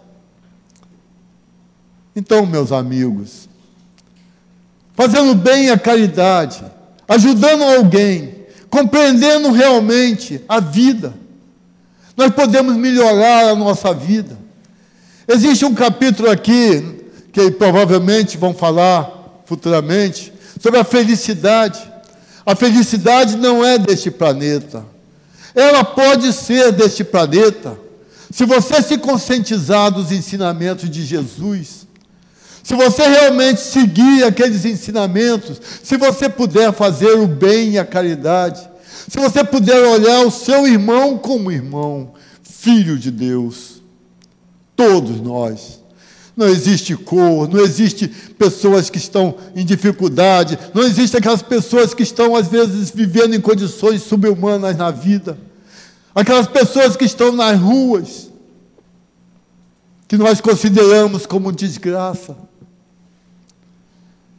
[2.17, 3.51] então, meus amigos,
[4.95, 6.65] fazendo bem a caridade,
[7.07, 11.13] ajudando alguém, compreendendo realmente a vida.
[12.17, 14.39] Nós podemos melhorar a nossa vida.
[15.29, 21.79] Existe um capítulo aqui, que provavelmente vão falar futuramente, sobre a felicidade.
[22.47, 24.92] A felicidade não é deste planeta.
[25.55, 27.79] Ela pode ser deste planeta,
[28.31, 31.83] se você se conscientizar dos ensinamentos de Jesus
[32.63, 38.69] se você realmente seguir aqueles ensinamentos, se você puder fazer o bem e a caridade,
[39.09, 43.83] se você puder olhar o seu irmão como irmão, filho de Deus,
[44.77, 45.82] todos nós,
[46.37, 52.03] Não existe cor, não existe pessoas que estão em dificuldade, não existe aquelas pessoas que
[52.03, 55.39] estão, às vezes, vivendo em condições subhumanas na vida,
[56.15, 58.31] aquelas pessoas que estão nas ruas,
[60.09, 62.37] que nós consideramos como desgraça.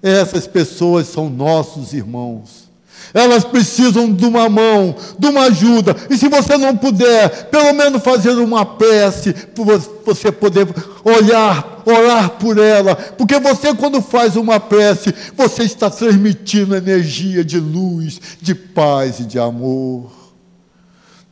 [0.01, 2.69] Essas pessoas são nossos irmãos.
[3.13, 5.95] Elas precisam de uma mão, de uma ajuda.
[6.09, 9.63] E se você não puder, pelo menos fazer uma prece, para
[10.05, 10.67] você poder
[11.03, 12.95] olhar, orar por ela.
[12.95, 19.25] Porque você, quando faz uma prece, você está transmitindo energia de luz, de paz e
[19.25, 20.11] de amor.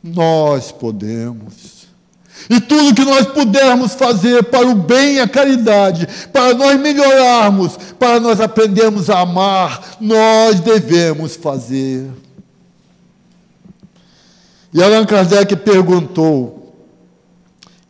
[0.02, 1.82] Nós podemos.
[2.50, 7.76] E tudo que nós pudermos fazer para o bem e a caridade, para nós melhorarmos,
[7.98, 12.10] para nós aprendermos a amar, nós devemos fazer.
[14.72, 16.74] E Allan Kardec perguntou: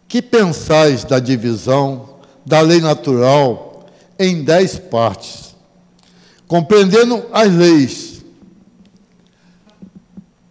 [0.09, 2.12] Que pensais da divisão
[2.45, 3.87] da lei natural
[4.19, 5.55] em dez partes,
[6.47, 8.25] compreendendo as leis?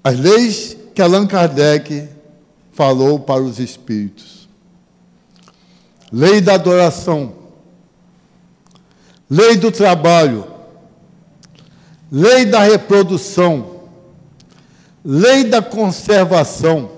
[0.03, 2.09] As leis que Allan Kardec
[2.71, 4.49] falou para os espíritos.
[6.11, 7.33] Lei da adoração,
[9.29, 10.45] lei do trabalho,
[12.11, 13.81] lei da reprodução,
[15.05, 16.91] lei da conservação,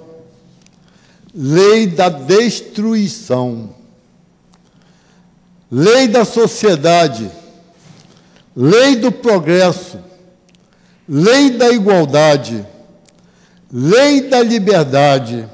[1.33, 3.75] lei da destruição,
[5.76, 7.32] lei da sociedade,
[8.55, 9.97] lei do progresso,
[11.09, 12.63] lei da igualdade,
[13.71, 15.49] lei da liberdade,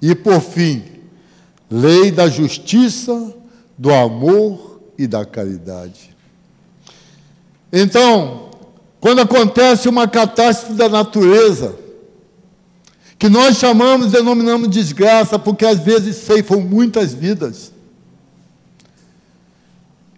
[0.00, 0.82] e por fim,
[1.70, 3.34] lei da justiça,
[3.76, 6.16] do amor e da caridade.
[7.70, 8.52] Então,
[9.00, 11.76] quando acontece uma catástrofe da natureza,
[13.18, 17.70] que nós chamamos, denominamos desgraça, porque às vezes ceifam muitas vidas.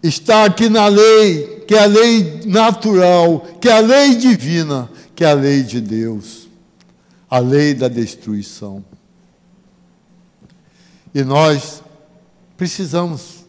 [0.05, 5.23] Está aqui na lei, que é a lei natural, que é a lei divina, que
[5.25, 6.47] é a lei de Deus,
[7.27, 8.85] a lei da destruição.
[11.11, 11.81] E nós
[12.55, 13.47] precisamos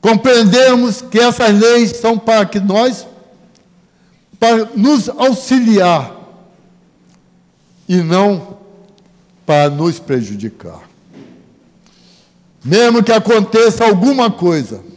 [0.00, 3.04] compreendermos que essas leis são para que nós,
[4.38, 6.14] para nos auxiliar
[7.88, 8.56] e não
[9.44, 10.88] para nos prejudicar.
[12.64, 14.94] Mesmo que aconteça alguma coisa,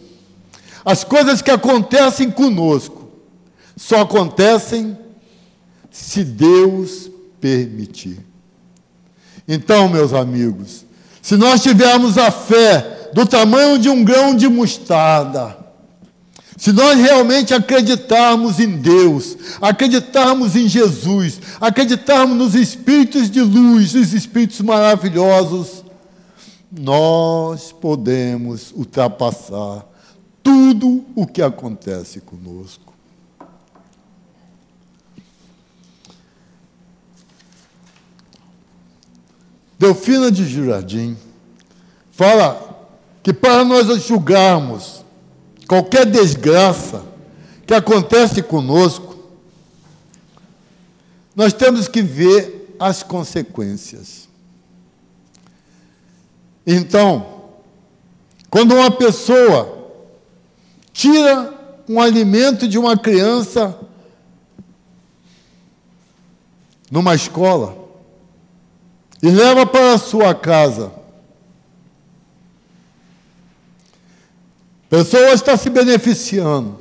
[0.90, 3.12] as coisas que acontecem conosco
[3.78, 4.98] só acontecem
[5.92, 8.26] se Deus permitir.
[9.48, 10.84] Então, meus amigos,
[11.22, 15.60] se nós tivermos a fé do tamanho de um grão de mostarda,
[16.58, 24.12] se nós realmente acreditarmos em Deus, acreditarmos em Jesus, acreditarmos nos espíritos de luz, os
[24.12, 25.84] espíritos maravilhosos,
[26.72, 29.89] nós podemos ultrapassar
[30.50, 32.92] tudo o que acontece conosco.
[39.78, 41.16] Delfina de Juradim
[42.10, 42.90] fala
[43.22, 45.06] que para nós julgarmos
[45.68, 47.06] qualquer desgraça
[47.68, 49.20] que acontece conosco,
[51.36, 54.28] nós temos que ver as consequências.
[56.66, 57.52] Então,
[58.50, 59.79] quando uma pessoa
[61.00, 61.54] tira
[61.88, 63.80] um alimento de uma criança
[66.92, 67.78] numa escola,
[69.24, 70.92] e leva para a sua casa.
[74.90, 76.78] Pessoa está se beneficiando.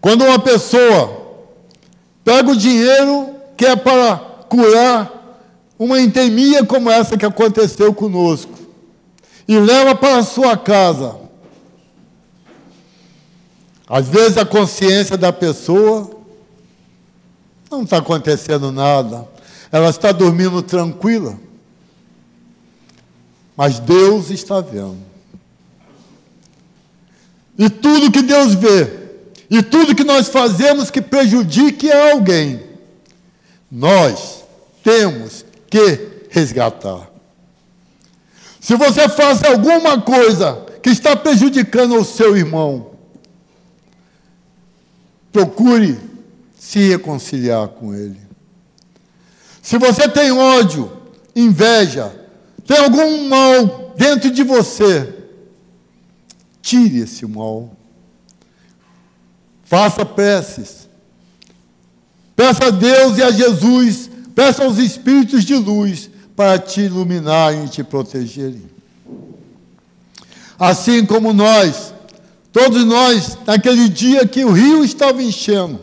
[0.00, 1.36] Quando uma pessoa
[2.24, 4.16] pega o dinheiro que é para
[4.48, 5.38] curar
[5.78, 8.58] uma endemia como essa que aconteceu conosco
[9.46, 11.21] e leva para a sua casa,
[13.92, 16.10] às vezes a consciência da pessoa
[17.70, 19.28] não está acontecendo nada,
[19.70, 21.38] ela está dormindo tranquila.
[23.54, 24.96] Mas Deus está vendo.
[27.58, 28.90] E tudo que Deus vê,
[29.50, 32.62] e tudo que nós fazemos que prejudique a alguém,
[33.70, 34.42] nós
[34.82, 37.10] temos que resgatar.
[38.58, 42.91] Se você faz alguma coisa que está prejudicando o seu irmão,
[45.32, 45.98] procure
[46.58, 48.20] se reconciliar com ele.
[49.62, 50.92] Se você tem ódio,
[51.34, 52.14] inveja,
[52.66, 55.12] tem algum mal dentro de você,
[56.60, 57.76] tire esse mal.
[59.64, 60.88] Faça preces.
[62.36, 67.68] Peça a Deus e a Jesus, peça aos espíritos de luz para te iluminarem e
[67.68, 68.70] te protegerem.
[70.58, 71.92] Assim como nós,
[72.52, 75.80] todos nós, naquele dia que o rio estava enchendo,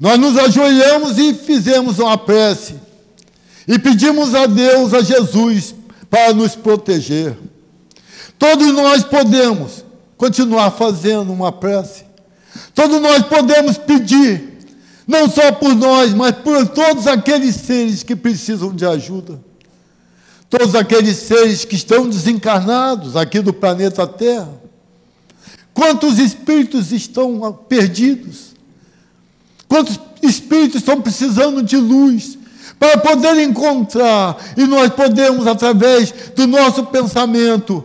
[0.00, 2.74] nós nos ajoelhamos e fizemos uma prece
[3.68, 5.74] e pedimos a Deus, a Jesus,
[6.08, 7.36] para nos proteger.
[8.38, 9.84] Todos nós podemos
[10.16, 12.04] continuar fazendo uma prece.
[12.74, 14.58] Todos nós podemos pedir,
[15.06, 19.38] não só por nós, mas por todos aqueles seres que precisam de ajuda.
[20.48, 24.67] Todos aqueles seres que estão desencarnados aqui do planeta Terra.
[25.78, 28.52] Quantos espíritos estão perdidos?
[29.68, 32.36] Quantos espíritos estão precisando de luz?
[32.80, 37.84] para poder encontrar, e nós podemos, através do nosso pensamento,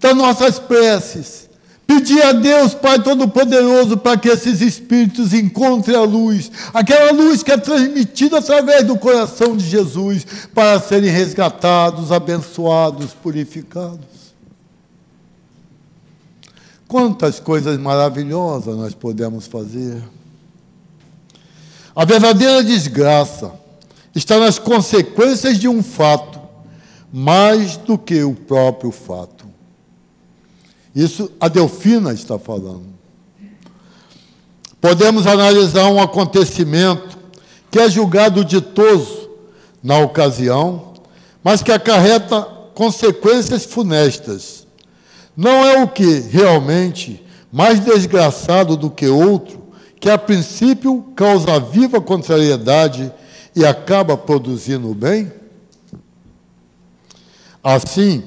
[0.00, 1.46] das nossas preces,
[1.86, 7.52] pedir a Deus, Pai Todo-Poderoso, para que esses espíritos encontrem a luz, aquela luz que
[7.52, 14.23] é transmitida através do coração de Jesus, para serem resgatados, abençoados, purificados.
[16.94, 20.00] Quantas coisas maravilhosas nós podemos fazer.
[21.92, 23.50] A verdadeira desgraça
[24.14, 26.38] está nas consequências de um fato,
[27.12, 29.44] mais do que o próprio fato.
[30.94, 32.86] Isso a Delfina está falando.
[34.80, 37.18] Podemos analisar um acontecimento
[37.72, 39.30] que é julgado ditoso
[39.82, 40.94] na ocasião,
[41.42, 42.40] mas que acarreta
[42.72, 44.63] consequências funestas.
[45.36, 49.62] Não é o que realmente mais desgraçado do que outro,
[50.00, 53.12] que a princípio causa viva contrariedade
[53.54, 55.32] e acaba produzindo o bem?
[57.62, 58.22] Assim,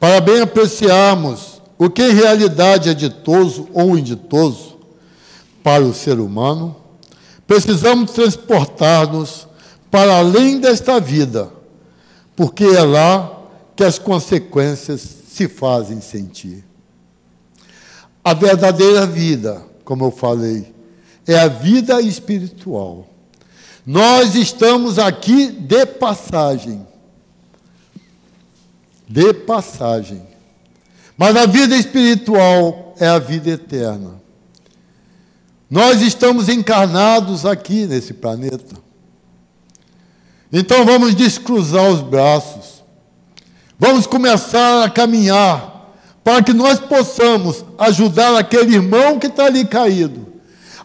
[0.00, 4.76] para bem apreciarmos o que em realidade é ditoso ou inditoso
[5.62, 6.76] para o ser humano,
[7.46, 9.46] precisamos transportar-nos
[9.90, 11.50] para além desta vida,
[12.34, 13.40] porque é lá
[13.76, 16.64] que as consequências se fazem sentir.
[18.22, 20.72] A verdadeira vida, como eu falei,
[21.26, 23.06] é a vida espiritual.
[23.84, 26.86] Nós estamos aqui de passagem.
[29.08, 30.22] De passagem.
[31.18, 34.22] Mas a vida espiritual é a vida eterna.
[35.68, 38.76] Nós estamos encarnados aqui nesse planeta.
[40.52, 42.73] Então vamos descruzar os braços.
[43.78, 50.26] Vamos começar a caminhar para que nós possamos ajudar aquele irmão que está ali caído,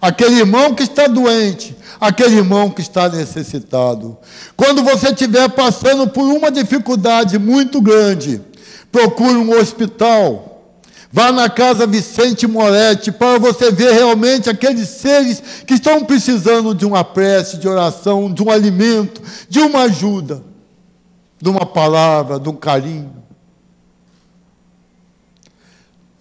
[0.01, 4.17] aquele irmão que está doente, aquele irmão que está necessitado.
[4.57, 8.41] Quando você estiver passando por uma dificuldade muito grande,
[8.91, 10.45] procure um hospital.
[11.11, 16.85] Vá na casa Vicente Moretti para você ver realmente aqueles seres que estão precisando de
[16.85, 20.43] uma prece, de oração, de um alimento, de uma ajuda,
[21.41, 23.23] de uma palavra, de um carinho.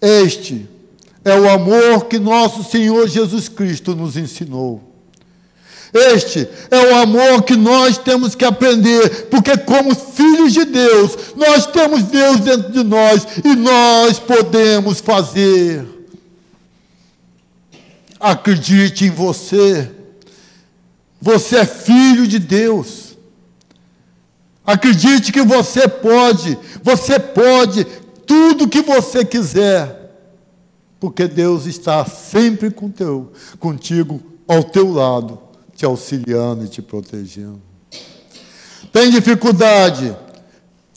[0.01, 0.67] Este
[1.25, 4.89] é o amor que nosso Senhor Jesus Cristo nos ensinou.
[5.91, 11.65] Este é o amor que nós temos que aprender, porque, como filhos de Deus, nós
[11.65, 15.85] temos Deus dentro de nós e nós podemos fazer.
[18.19, 19.89] Acredite em você.
[21.19, 23.08] Você é filho de Deus.
[24.69, 27.83] Acredite que você pode, você pode
[28.27, 30.13] tudo que você quiser,
[30.99, 35.39] porque Deus está sempre com teu, contigo, ao teu lado
[35.75, 37.59] te auxiliando e te protegendo.
[38.93, 40.15] Tem dificuldade?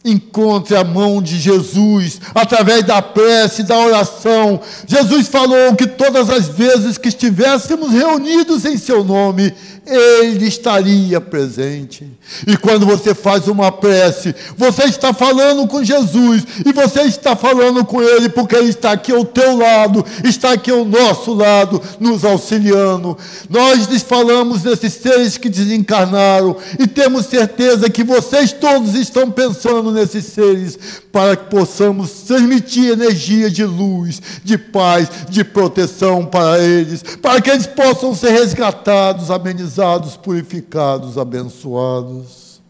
[0.05, 4.61] Encontre a mão de Jesus através da prece, da oração.
[4.87, 9.55] Jesus falou que todas as vezes que estivéssemos reunidos em seu nome,
[9.85, 12.07] ele estaria presente.
[12.47, 17.85] E quando você faz uma prece, você está falando com Jesus e você está falando
[17.85, 22.24] com Ele, porque Ele está aqui ao teu lado, está aqui ao nosso lado, nos
[22.24, 23.18] auxiliando.
[23.51, 29.91] Nós lhes falamos desses seres que desencarnaram e temos certeza que vocês todos estão pensando
[29.91, 30.78] nesses seres
[31.11, 37.51] para que possamos transmitir energia de luz, de paz, de proteção para eles, para que
[37.51, 39.72] eles possam ser resgatados, amenizados,
[40.16, 42.61] purificados, abençoados.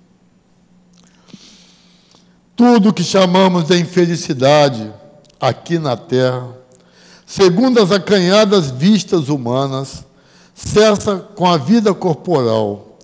[2.54, 4.92] Tudo que chamamos de infelicidade
[5.40, 6.48] aqui na terra,
[7.26, 10.04] segundo as acanhadas vistas humanas,
[10.54, 12.98] cessa com a vida corporal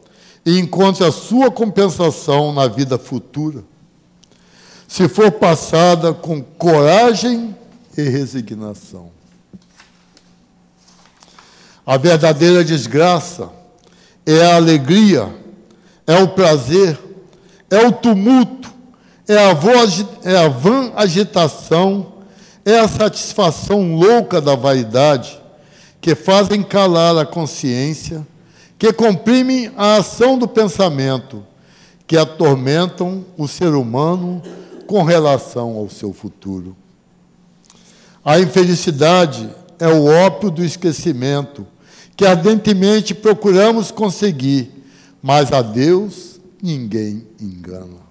[0.45, 3.65] e encontra a sua compensação na vida futura
[4.89, 7.55] se for passada com coragem
[7.97, 9.11] e resignação.
[11.85, 13.51] A verdadeira desgraça
[14.35, 15.29] é a alegria,
[16.07, 16.99] é o prazer,
[17.70, 18.72] é o tumulto,
[19.26, 22.18] é a, voz, é a vã agitação
[22.68, 25.41] é a satisfação louca da vaidade
[26.03, 28.26] que fazem calar a consciência,
[28.79, 31.43] que comprimem a ação do pensamento,
[32.07, 34.43] que atormentam o ser humano
[34.87, 36.76] com relação ao seu futuro.
[38.22, 39.49] A infelicidade
[39.79, 41.66] é o ópio do esquecimento,
[42.19, 44.73] que ardentemente procuramos conseguir,
[45.23, 48.09] mas a Deus ninguém engana.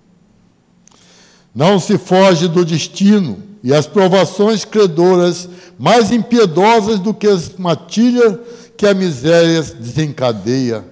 [1.54, 8.38] Não se foge do destino e as provações credoras mais impiedosas do que as matilhas
[8.78, 10.86] que a miséria desencadeia,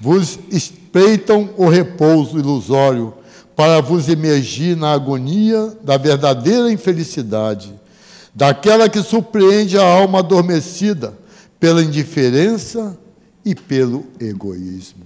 [0.00, 3.14] vos espreitam o repouso ilusório
[3.54, 7.72] para vos emergir na agonia da verdadeira infelicidade,
[8.34, 11.14] daquela que surpreende a alma adormecida
[11.58, 12.98] pela indiferença
[13.44, 15.04] e pelo egoísmo.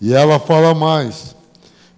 [0.00, 1.34] E ela fala mais: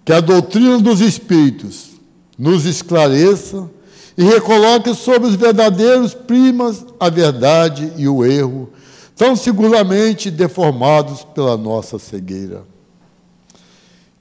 [0.03, 1.91] que a doutrina dos Espíritos
[2.37, 3.69] nos esclareça
[4.17, 8.69] e recoloque sobre os verdadeiros primas a verdade e o erro,
[9.15, 12.63] tão seguramente deformados pela nossa cegueira.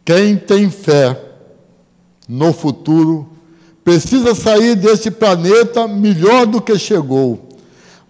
[0.05, 1.21] Quem tem fé
[2.29, 3.29] no futuro
[3.83, 7.49] precisa sair deste planeta melhor do que chegou,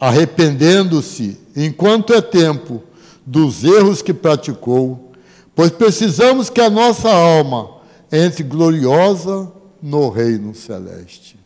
[0.01, 2.83] arrependendo-se, enquanto é tempo,
[3.27, 5.13] dos erros que praticou,
[5.55, 7.79] pois precisamos que a nossa alma
[8.11, 11.39] entre gloriosa no reino celeste.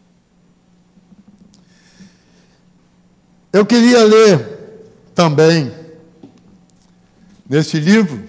[3.52, 5.72] Eu queria ler também,
[7.48, 8.22] nesse livro,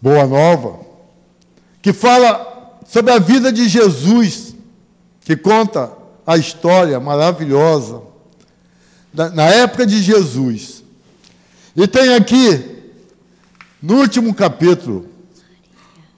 [0.00, 0.80] Boa Nova,
[1.80, 4.54] que fala sobre a vida de Jesus,
[5.20, 8.02] que conta a história maravilhosa
[9.12, 10.82] na época de Jesus.
[11.76, 12.92] E tem aqui,
[13.82, 15.06] no último capítulo,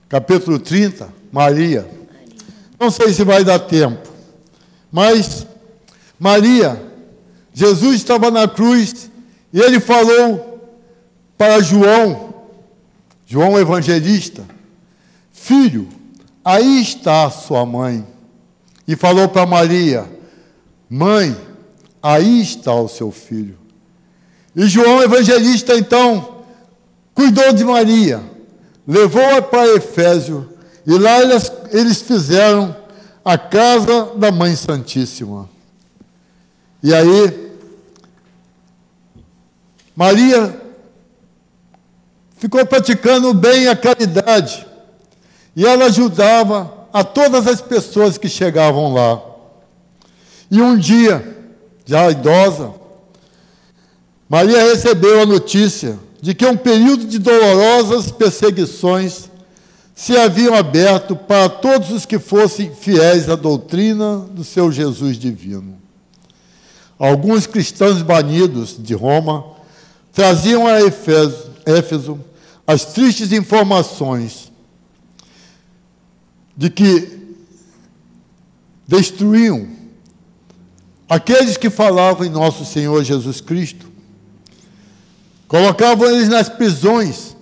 [0.09, 1.89] capítulo 30, Maria.
[2.79, 4.09] Não sei se vai dar tempo,
[4.91, 5.47] mas
[6.19, 6.81] Maria,
[7.53, 9.11] Jesus estava na cruz
[9.53, 10.55] e ele falou
[11.39, 12.35] para João,
[13.27, 14.45] João evangelista,
[15.33, 15.89] filho,
[16.45, 18.14] aí está sua mãe.
[18.87, 20.09] E falou para Maria,
[20.89, 21.37] mãe,
[22.03, 23.59] aí está o seu filho.
[24.55, 26.45] E João evangelista então
[27.15, 28.23] cuidou de Maria,
[28.87, 30.49] levou-a para Efésio
[30.87, 32.77] e lá eles, eles fizeram
[33.25, 35.49] a casa da Mãe Santíssima.
[36.83, 37.53] E aí,
[39.97, 40.61] Maria
[42.37, 44.67] ficou praticando bem a caridade.
[45.57, 49.21] E ela ajudava a todas as pessoas que chegavam lá.
[50.49, 51.37] E um dia,
[51.85, 52.73] já idosa,
[54.29, 59.29] Maria recebeu a notícia de que um período de dolorosas perseguições
[59.93, 65.77] se haviam aberto para todos os que fossem fiéis à doutrina do seu Jesus divino.
[66.97, 69.45] Alguns cristãos banidos de Roma
[70.13, 72.21] traziam a Éfeso, Éfeso
[72.65, 74.54] as tristes informações
[76.57, 77.37] de que
[78.87, 79.69] destruíam
[81.09, 83.91] aqueles que falavam em nosso Senhor Jesus Cristo,
[85.49, 87.37] colocavam eles nas prisões,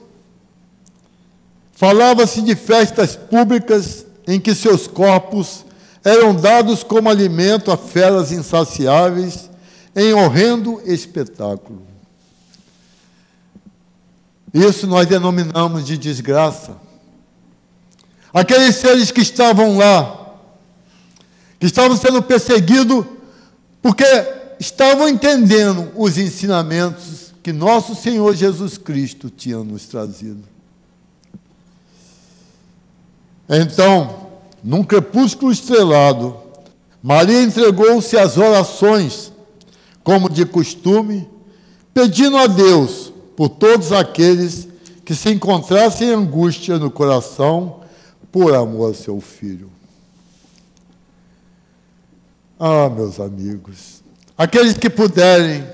[1.73, 5.65] falava-se de festas públicas em que seus corpos
[6.05, 9.51] eram dados como alimento a feras insaciáveis
[9.95, 11.83] em horrendo espetáculo.
[14.53, 16.77] Isso nós denominamos de desgraça.
[18.33, 20.37] Aqueles seres que estavam lá,
[21.61, 23.05] que estavam sendo perseguidos
[23.83, 24.05] porque
[24.59, 30.45] estavam entendendo os ensinamentos que nosso Senhor Jesus Cristo tinha nos trazido.
[33.49, 34.29] Então,
[34.63, 36.37] num crepúsculo estrelado,
[37.03, 39.33] Maria entregou-se às orações,
[40.05, 41.29] como de costume,
[41.93, 44.69] pedindo a Deus por todos aqueles
[45.05, 47.82] que se encontrassem em angústia no coração
[48.33, 49.71] por amor ao seu filho.
[52.59, 54.03] Ah, meus amigos,
[54.37, 55.65] aqueles que puderem,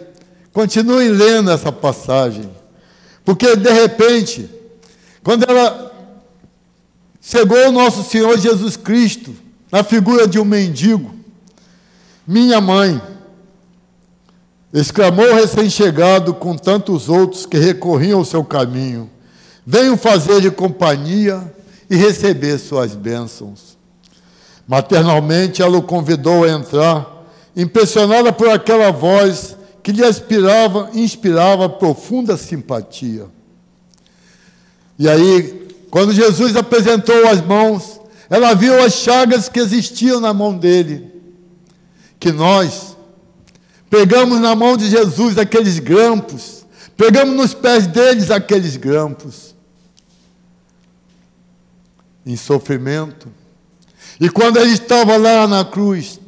[0.53, 2.51] continuem lendo essa passagem,
[3.25, 4.51] porque de repente,
[5.23, 5.89] quando ela
[7.31, 9.35] Chegou o nosso Senhor Jesus Cristo,
[9.71, 11.15] na figura de um mendigo.
[12.27, 12.99] Minha mãe,
[14.73, 19.11] exclamou recém-chegado com tantos outros que recorriam ao seu caminho:
[19.67, 21.55] Venham fazer-lhe companhia
[21.89, 23.79] e receber suas bênçãos.
[24.67, 27.25] Maternalmente, ela o convidou a entrar,
[27.57, 33.27] impressionada por aquela voz que lhe aspirava, inspirava profunda simpatia.
[34.99, 40.57] E aí quando Jesus apresentou as mãos, ela viu as chagas que existiam na mão
[40.57, 41.11] dele.
[42.21, 42.97] Que nós
[43.89, 46.67] pegamos na mão de Jesus aqueles grampos,
[46.97, 49.55] pegamos nos pés deles aqueles grampos.
[52.29, 53.33] Em sofrimento.
[54.21, 56.21] E quando ele estava lá na cruz,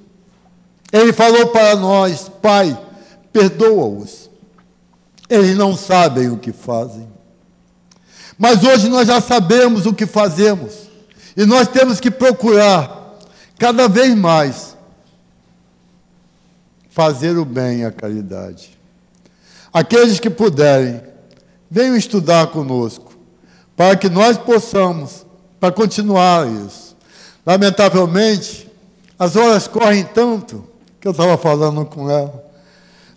[0.90, 2.78] ele falou para nós: Pai,
[3.30, 4.30] perdoa-os.
[5.28, 7.06] Eles não sabem o que fazem.
[8.38, 10.88] Mas hoje nós já sabemos o que fazemos.
[11.36, 13.18] E nós temos que procurar,
[13.58, 14.76] cada vez mais,
[16.88, 18.78] fazer o bem e a caridade.
[19.72, 21.02] Aqueles que puderem,
[21.70, 23.14] venham estudar conosco,
[23.76, 25.24] para que nós possamos,
[25.60, 26.96] para continuar isso.
[27.44, 28.70] Lamentavelmente,
[29.18, 30.66] as horas correm tanto
[30.98, 32.44] que eu estava falando com ela.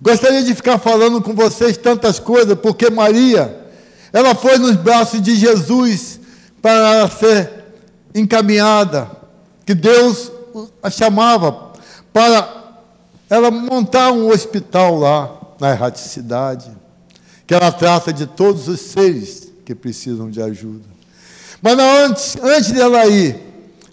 [0.02, 3.68] Gostaria de ficar falando com vocês tantas coisas, porque Maria,
[4.12, 6.20] ela foi nos braços de Jesus
[6.62, 7.64] para ser
[8.14, 9.10] encaminhada,
[9.66, 10.32] que Deus
[10.82, 11.72] a chamava
[12.12, 12.82] para
[13.30, 16.70] ela montar um hospital lá na erraticidade,
[17.48, 20.93] que ela trata de todos os seres que precisam de ajuda.
[21.64, 23.40] Mas antes, antes dela ir,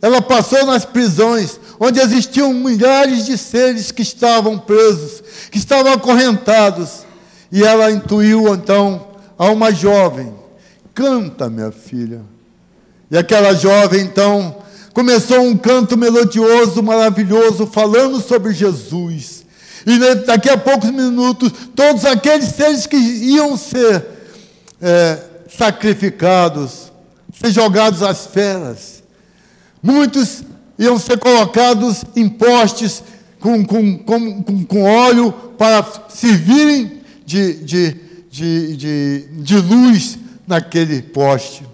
[0.03, 7.07] ela passou nas prisões, onde existiam milhares de seres que estavam presos, que estavam acorrentados,
[7.53, 9.07] e ela intuiu então
[9.39, 10.35] a uma jovem:
[10.93, 12.23] Canta, minha filha.
[13.09, 14.57] E aquela jovem, então,
[14.93, 19.45] começou um canto melodioso, maravilhoso, falando sobre Jesus.
[19.87, 19.97] E
[20.27, 24.05] daqui a poucos minutos, todos aqueles seres que iam ser
[24.83, 25.18] é,
[25.57, 26.89] sacrificados,
[27.41, 29.03] ser jogados às feras,
[29.82, 30.43] muitos
[30.78, 33.03] iam ser colocados em postes
[33.41, 37.97] com, com, com, com óleo para servirem de, de,
[38.30, 41.66] de, de, de luz naquele poste.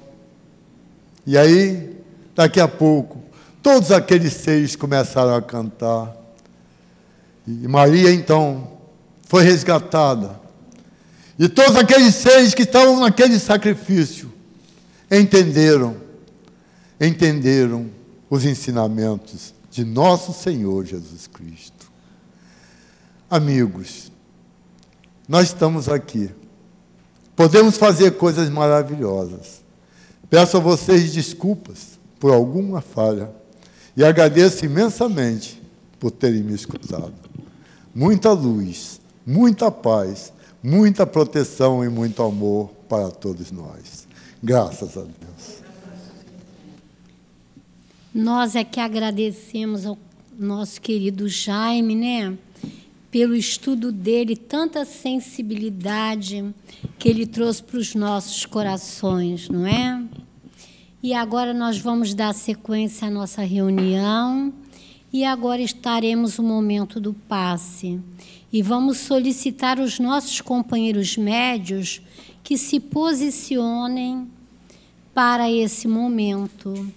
[1.27, 1.97] E aí,
[2.37, 3.19] daqui a pouco,
[3.61, 6.15] todos aqueles seres começaram a cantar.
[7.45, 8.69] E Maria, então,
[9.25, 10.39] foi resgatada.
[11.37, 14.36] E todos aqueles seres que estavam naquele sacrifício
[15.11, 15.97] entenderam,
[17.01, 17.91] entenderam
[18.29, 21.91] os ensinamentos de nosso Senhor Jesus Cristo.
[23.31, 24.11] Amigos,
[25.29, 26.31] nós estamos aqui
[27.37, 29.63] Podemos fazer coisas maravilhosas.
[30.31, 33.31] Peço a vocês desculpas por alguma falha
[33.95, 35.63] e agradeço imensamente
[36.01, 37.13] por terem me escutado.
[37.95, 40.33] Muita luz, muita paz,
[40.63, 44.09] muita proteção e muito amor para todos nós.
[44.43, 45.63] Graças a Deus.
[48.15, 49.99] Nós é que agradecemos ao
[50.39, 52.39] nosso querido Jaime, né?
[53.17, 56.45] pelo estudo dele, tanta sensibilidade
[56.99, 60.03] que ele trouxe para os nossos corações, não é?
[61.03, 64.53] E agora nós vamos dar sequência à nossa reunião
[65.11, 67.99] e agora estaremos no momento do passe.
[68.53, 72.03] E vamos solicitar os nossos companheiros médios
[72.47, 74.31] que se posicionem
[75.13, 76.93] para esse momento.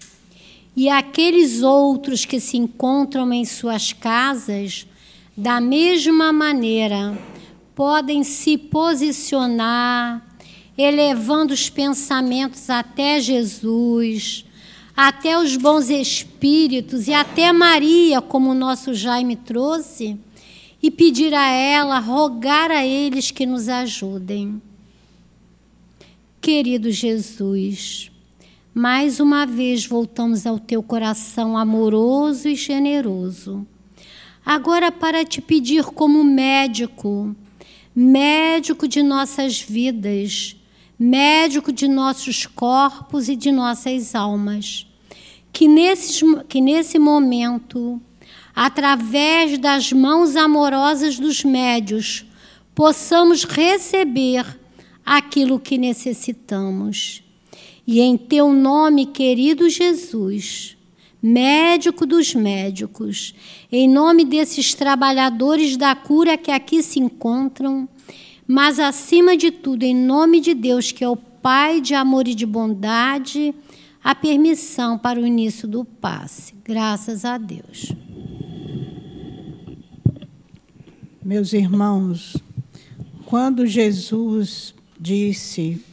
[0.75, 4.85] E aqueles outros que se encontram em suas casas,
[5.35, 7.17] da mesma maneira,
[7.73, 10.23] podem se posicionar,
[10.77, 14.45] elevando os pensamentos até Jesus,
[14.95, 20.15] até os bons espíritos e até Maria, como o nosso Jaime trouxe,
[20.79, 24.61] e pedir a ela, rogar a eles que nos ajudem.
[26.41, 28.09] Querido Jesus,
[28.73, 33.67] mais uma vez voltamos ao teu coração amoroso e generoso.
[34.45, 37.35] Agora, para te pedir, como médico,
[37.93, 40.55] médico de nossas vidas,
[40.97, 44.87] médico de nossos corpos e de nossas almas,
[45.51, 48.01] que nesse, que nesse momento,
[48.55, 52.25] através das mãos amorosas dos médios,
[52.73, 54.58] possamos receber
[55.09, 57.23] aquilo que necessitamos.
[57.87, 60.77] E em teu nome, querido Jesus,
[61.19, 63.33] médico dos médicos,
[63.71, 67.89] em nome desses trabalhadores da cura que aqui se encontram,
[68.47, 72.35] mas acima de tudo, em nome de Deus, que é o Pai de amor e
[72.35, 73.55] de bondade,
[74.03, 76.53] a permissão para o início do passe.
[76.63, 77.93] Graças a Deus.
[81.23, 82.35] Meus irmãos,
[83.25, 85.83] quando Jesus disse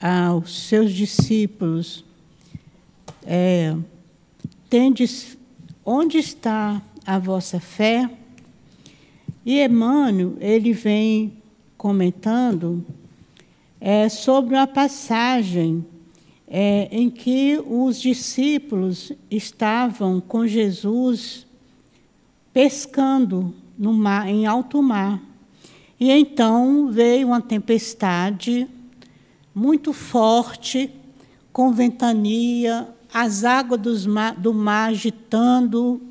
[0.00, 2.04] aos seus discípulos,
[3.24, 3.76] é,
[4.70, 5.36] tendes
[5.84, 8.10] onde está a vossa fé?
[9.44, 11.34] E Emmanuel, ele vem
[11.76, 12.84] comentando
[13.80, 15.84] é, sobre uma passagem
[16.48, 21.46] é, em que os discípulos estavam com Jesus
[22.52, 25.20] pescando mar, em alto mar.
[25.98, 28.68] E então veio uma tempestade
[29.54, 30.90] muito forte,
[31.52, 34.04] com ventania, as águas
[34.36, 36.02] do mar agitando,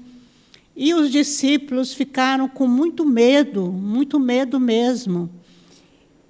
[0.75, 5.29] e os discípulos ficaram com muito medo, muito medo mesmo.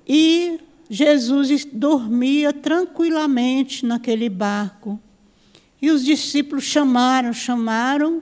[0.08, 5.00] E Jesus dormia tranquilamente naquele barco.
[5.82, 8.22] E os discípulos chamaram, chamaram,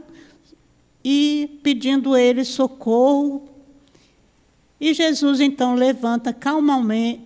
[1.03, 3.49] e pedindo ele socorro.
[4.83, 7.25] E Jesus então levanta calmamente,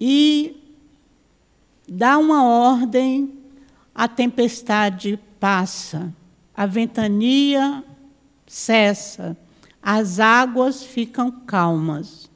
[0.00, 0.56] e
[1.88, 3.32] dá uma ordem,
[3.94, 6.12] a tempestade passa,
[6.52, 7.84] a ventania
[8.48, 9.36] cessa,
[9.80, 12.28] as águas ficam calmas.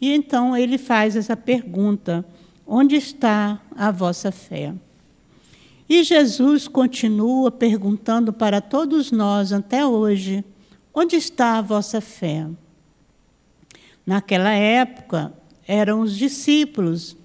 [0.00, 2.26] E então ele faz essa pergunta:
[2.66, 4.74] onde está a vossa fé?
[5.88, 10.44] E Jesus continua perguntando para todos nós até hoje:
[10.94, 12.46] onde está a vossa fé?
[14.06, 15.32] Naquela época
[15.66, 17.16] eram os discípulos,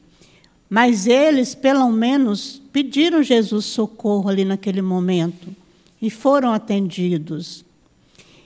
[0.69, 5.55] mas eles, pelo menos, pediram Jesus socorro ali naquele momento
[6.01, 7.65] e foram atendidos.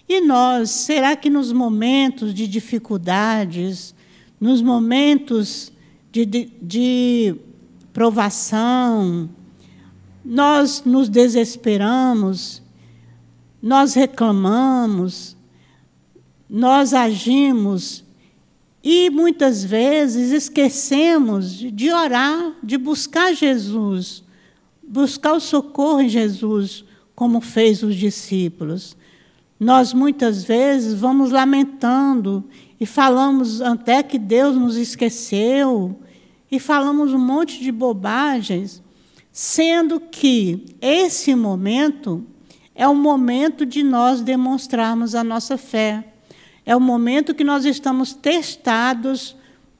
[0.08, 3.94] E nós, será que nos momentos de dificuldades,
[4.40, 5.72] nos momentos
[6.12, 7.36] de, de, de
[7.94, 9.30] provação,
[10.24, 12.62] nós nos desesperamos,
[13.62, 15.36] nós reclamamos,
[16.50, 18.04] nós agimos
[18.84, 24.24] e muitas vezes esquecemos de orar, de buscar Jesus,
[24.82, 28.96] buscar o socorro em Jesus, como fez os discípulos.
[29.60, 32.46] Nós muitas vezes vamos lamentando
[32.80, 36.00] e falamos até que Deus nos esqueceu,
[36.52, 38.82] e falamos um monte de bobagens,
[39.32, 42.26] sendo que esse momento
[42.80, 46.02] é o momento de nós demonstrarmos a nossa fé.
[46.66, 49.36] É o momento que nós estamos testados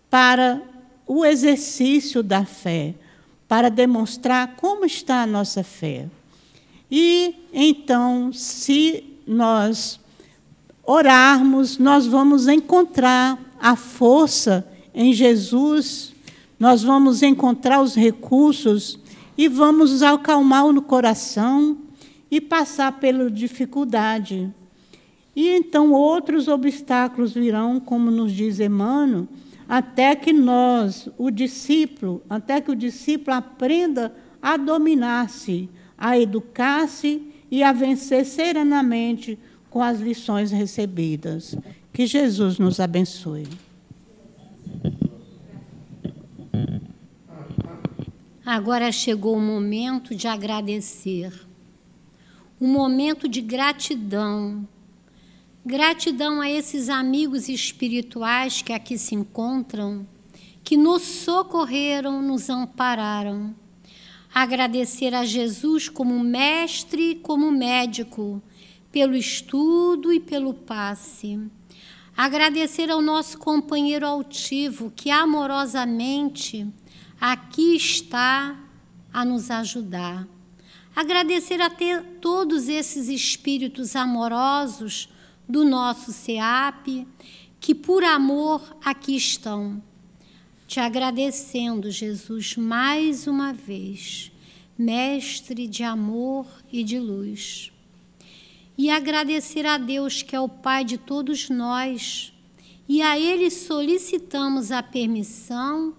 [0.10, 0.62] para
[1.08, 2.94] o exercício da fé,
[3.48, 6.10] para demonstrar como está a nossa fé.
[6.92, 9.98] E então, se nós
[10.84, 16.14] orarmos, nós vamos encontrar a força em Jesus,
[16.60, 19.00] nós vamos encontrar os recursos
[19.38, 21.78] e vamos acalmar no coração
[22.30, 24.52] e passar pela dificuldade.
[25.36, 29.28] E então outros obstáculos virão, como nos diz Emmanuel,
[29.68, 37.22] até que nós, o discípulo, até que o discípulo aprenda a dominar-se, a educar-se
[37.52, 39.38] e a vencer serenamente
[39.70, 41.56] com as lições recebidas.
[41.94, 43.48] Que Jesus nos abençoe.
[48.46, 51.32] Agora chegou o momento de agradecer,
[52.60, 54.68] o momento de gratidão.
[55.66, 60.06] Gratidão a esses amigos espirituais que aqui se encontram,
[60.64, 63.56] que nos socorreram, nos ampararam.
[64.34, 68.42] Agradecer a Jesus como mestre, como médico,
[68.92, 71.40] pelo estudo e pelo passe.
[72.16, 76.68] Agradecer ao nosso companheiro altivo que amorosamente
[77.20, 78.60] aqui está
[79.14, 80.28] a nos ajudar.
[81.00, 81.70] Agradecer a
[82.20, 85.08] todos esses espíritos amorosos
[85.48, 87.08] do nosso SEAP
[87.58, 89.82] que por amor aqui estão.
[90.68, 94.30] Te agradecendo, Jesus, mais uma vez,
[94.78, 97.72] mestre de amor e de luz
[98.78, 102.34] e agradecer a Deus, que é o Pai de todos nós,
[102.90, 105.94] e a Ele solicitamos a permissão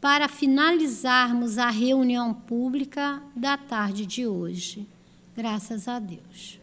[0.00, 4.86] para finalizarmos a reunião pública da tarde de hoje.
[5.36, 6.58] Graças a Deus.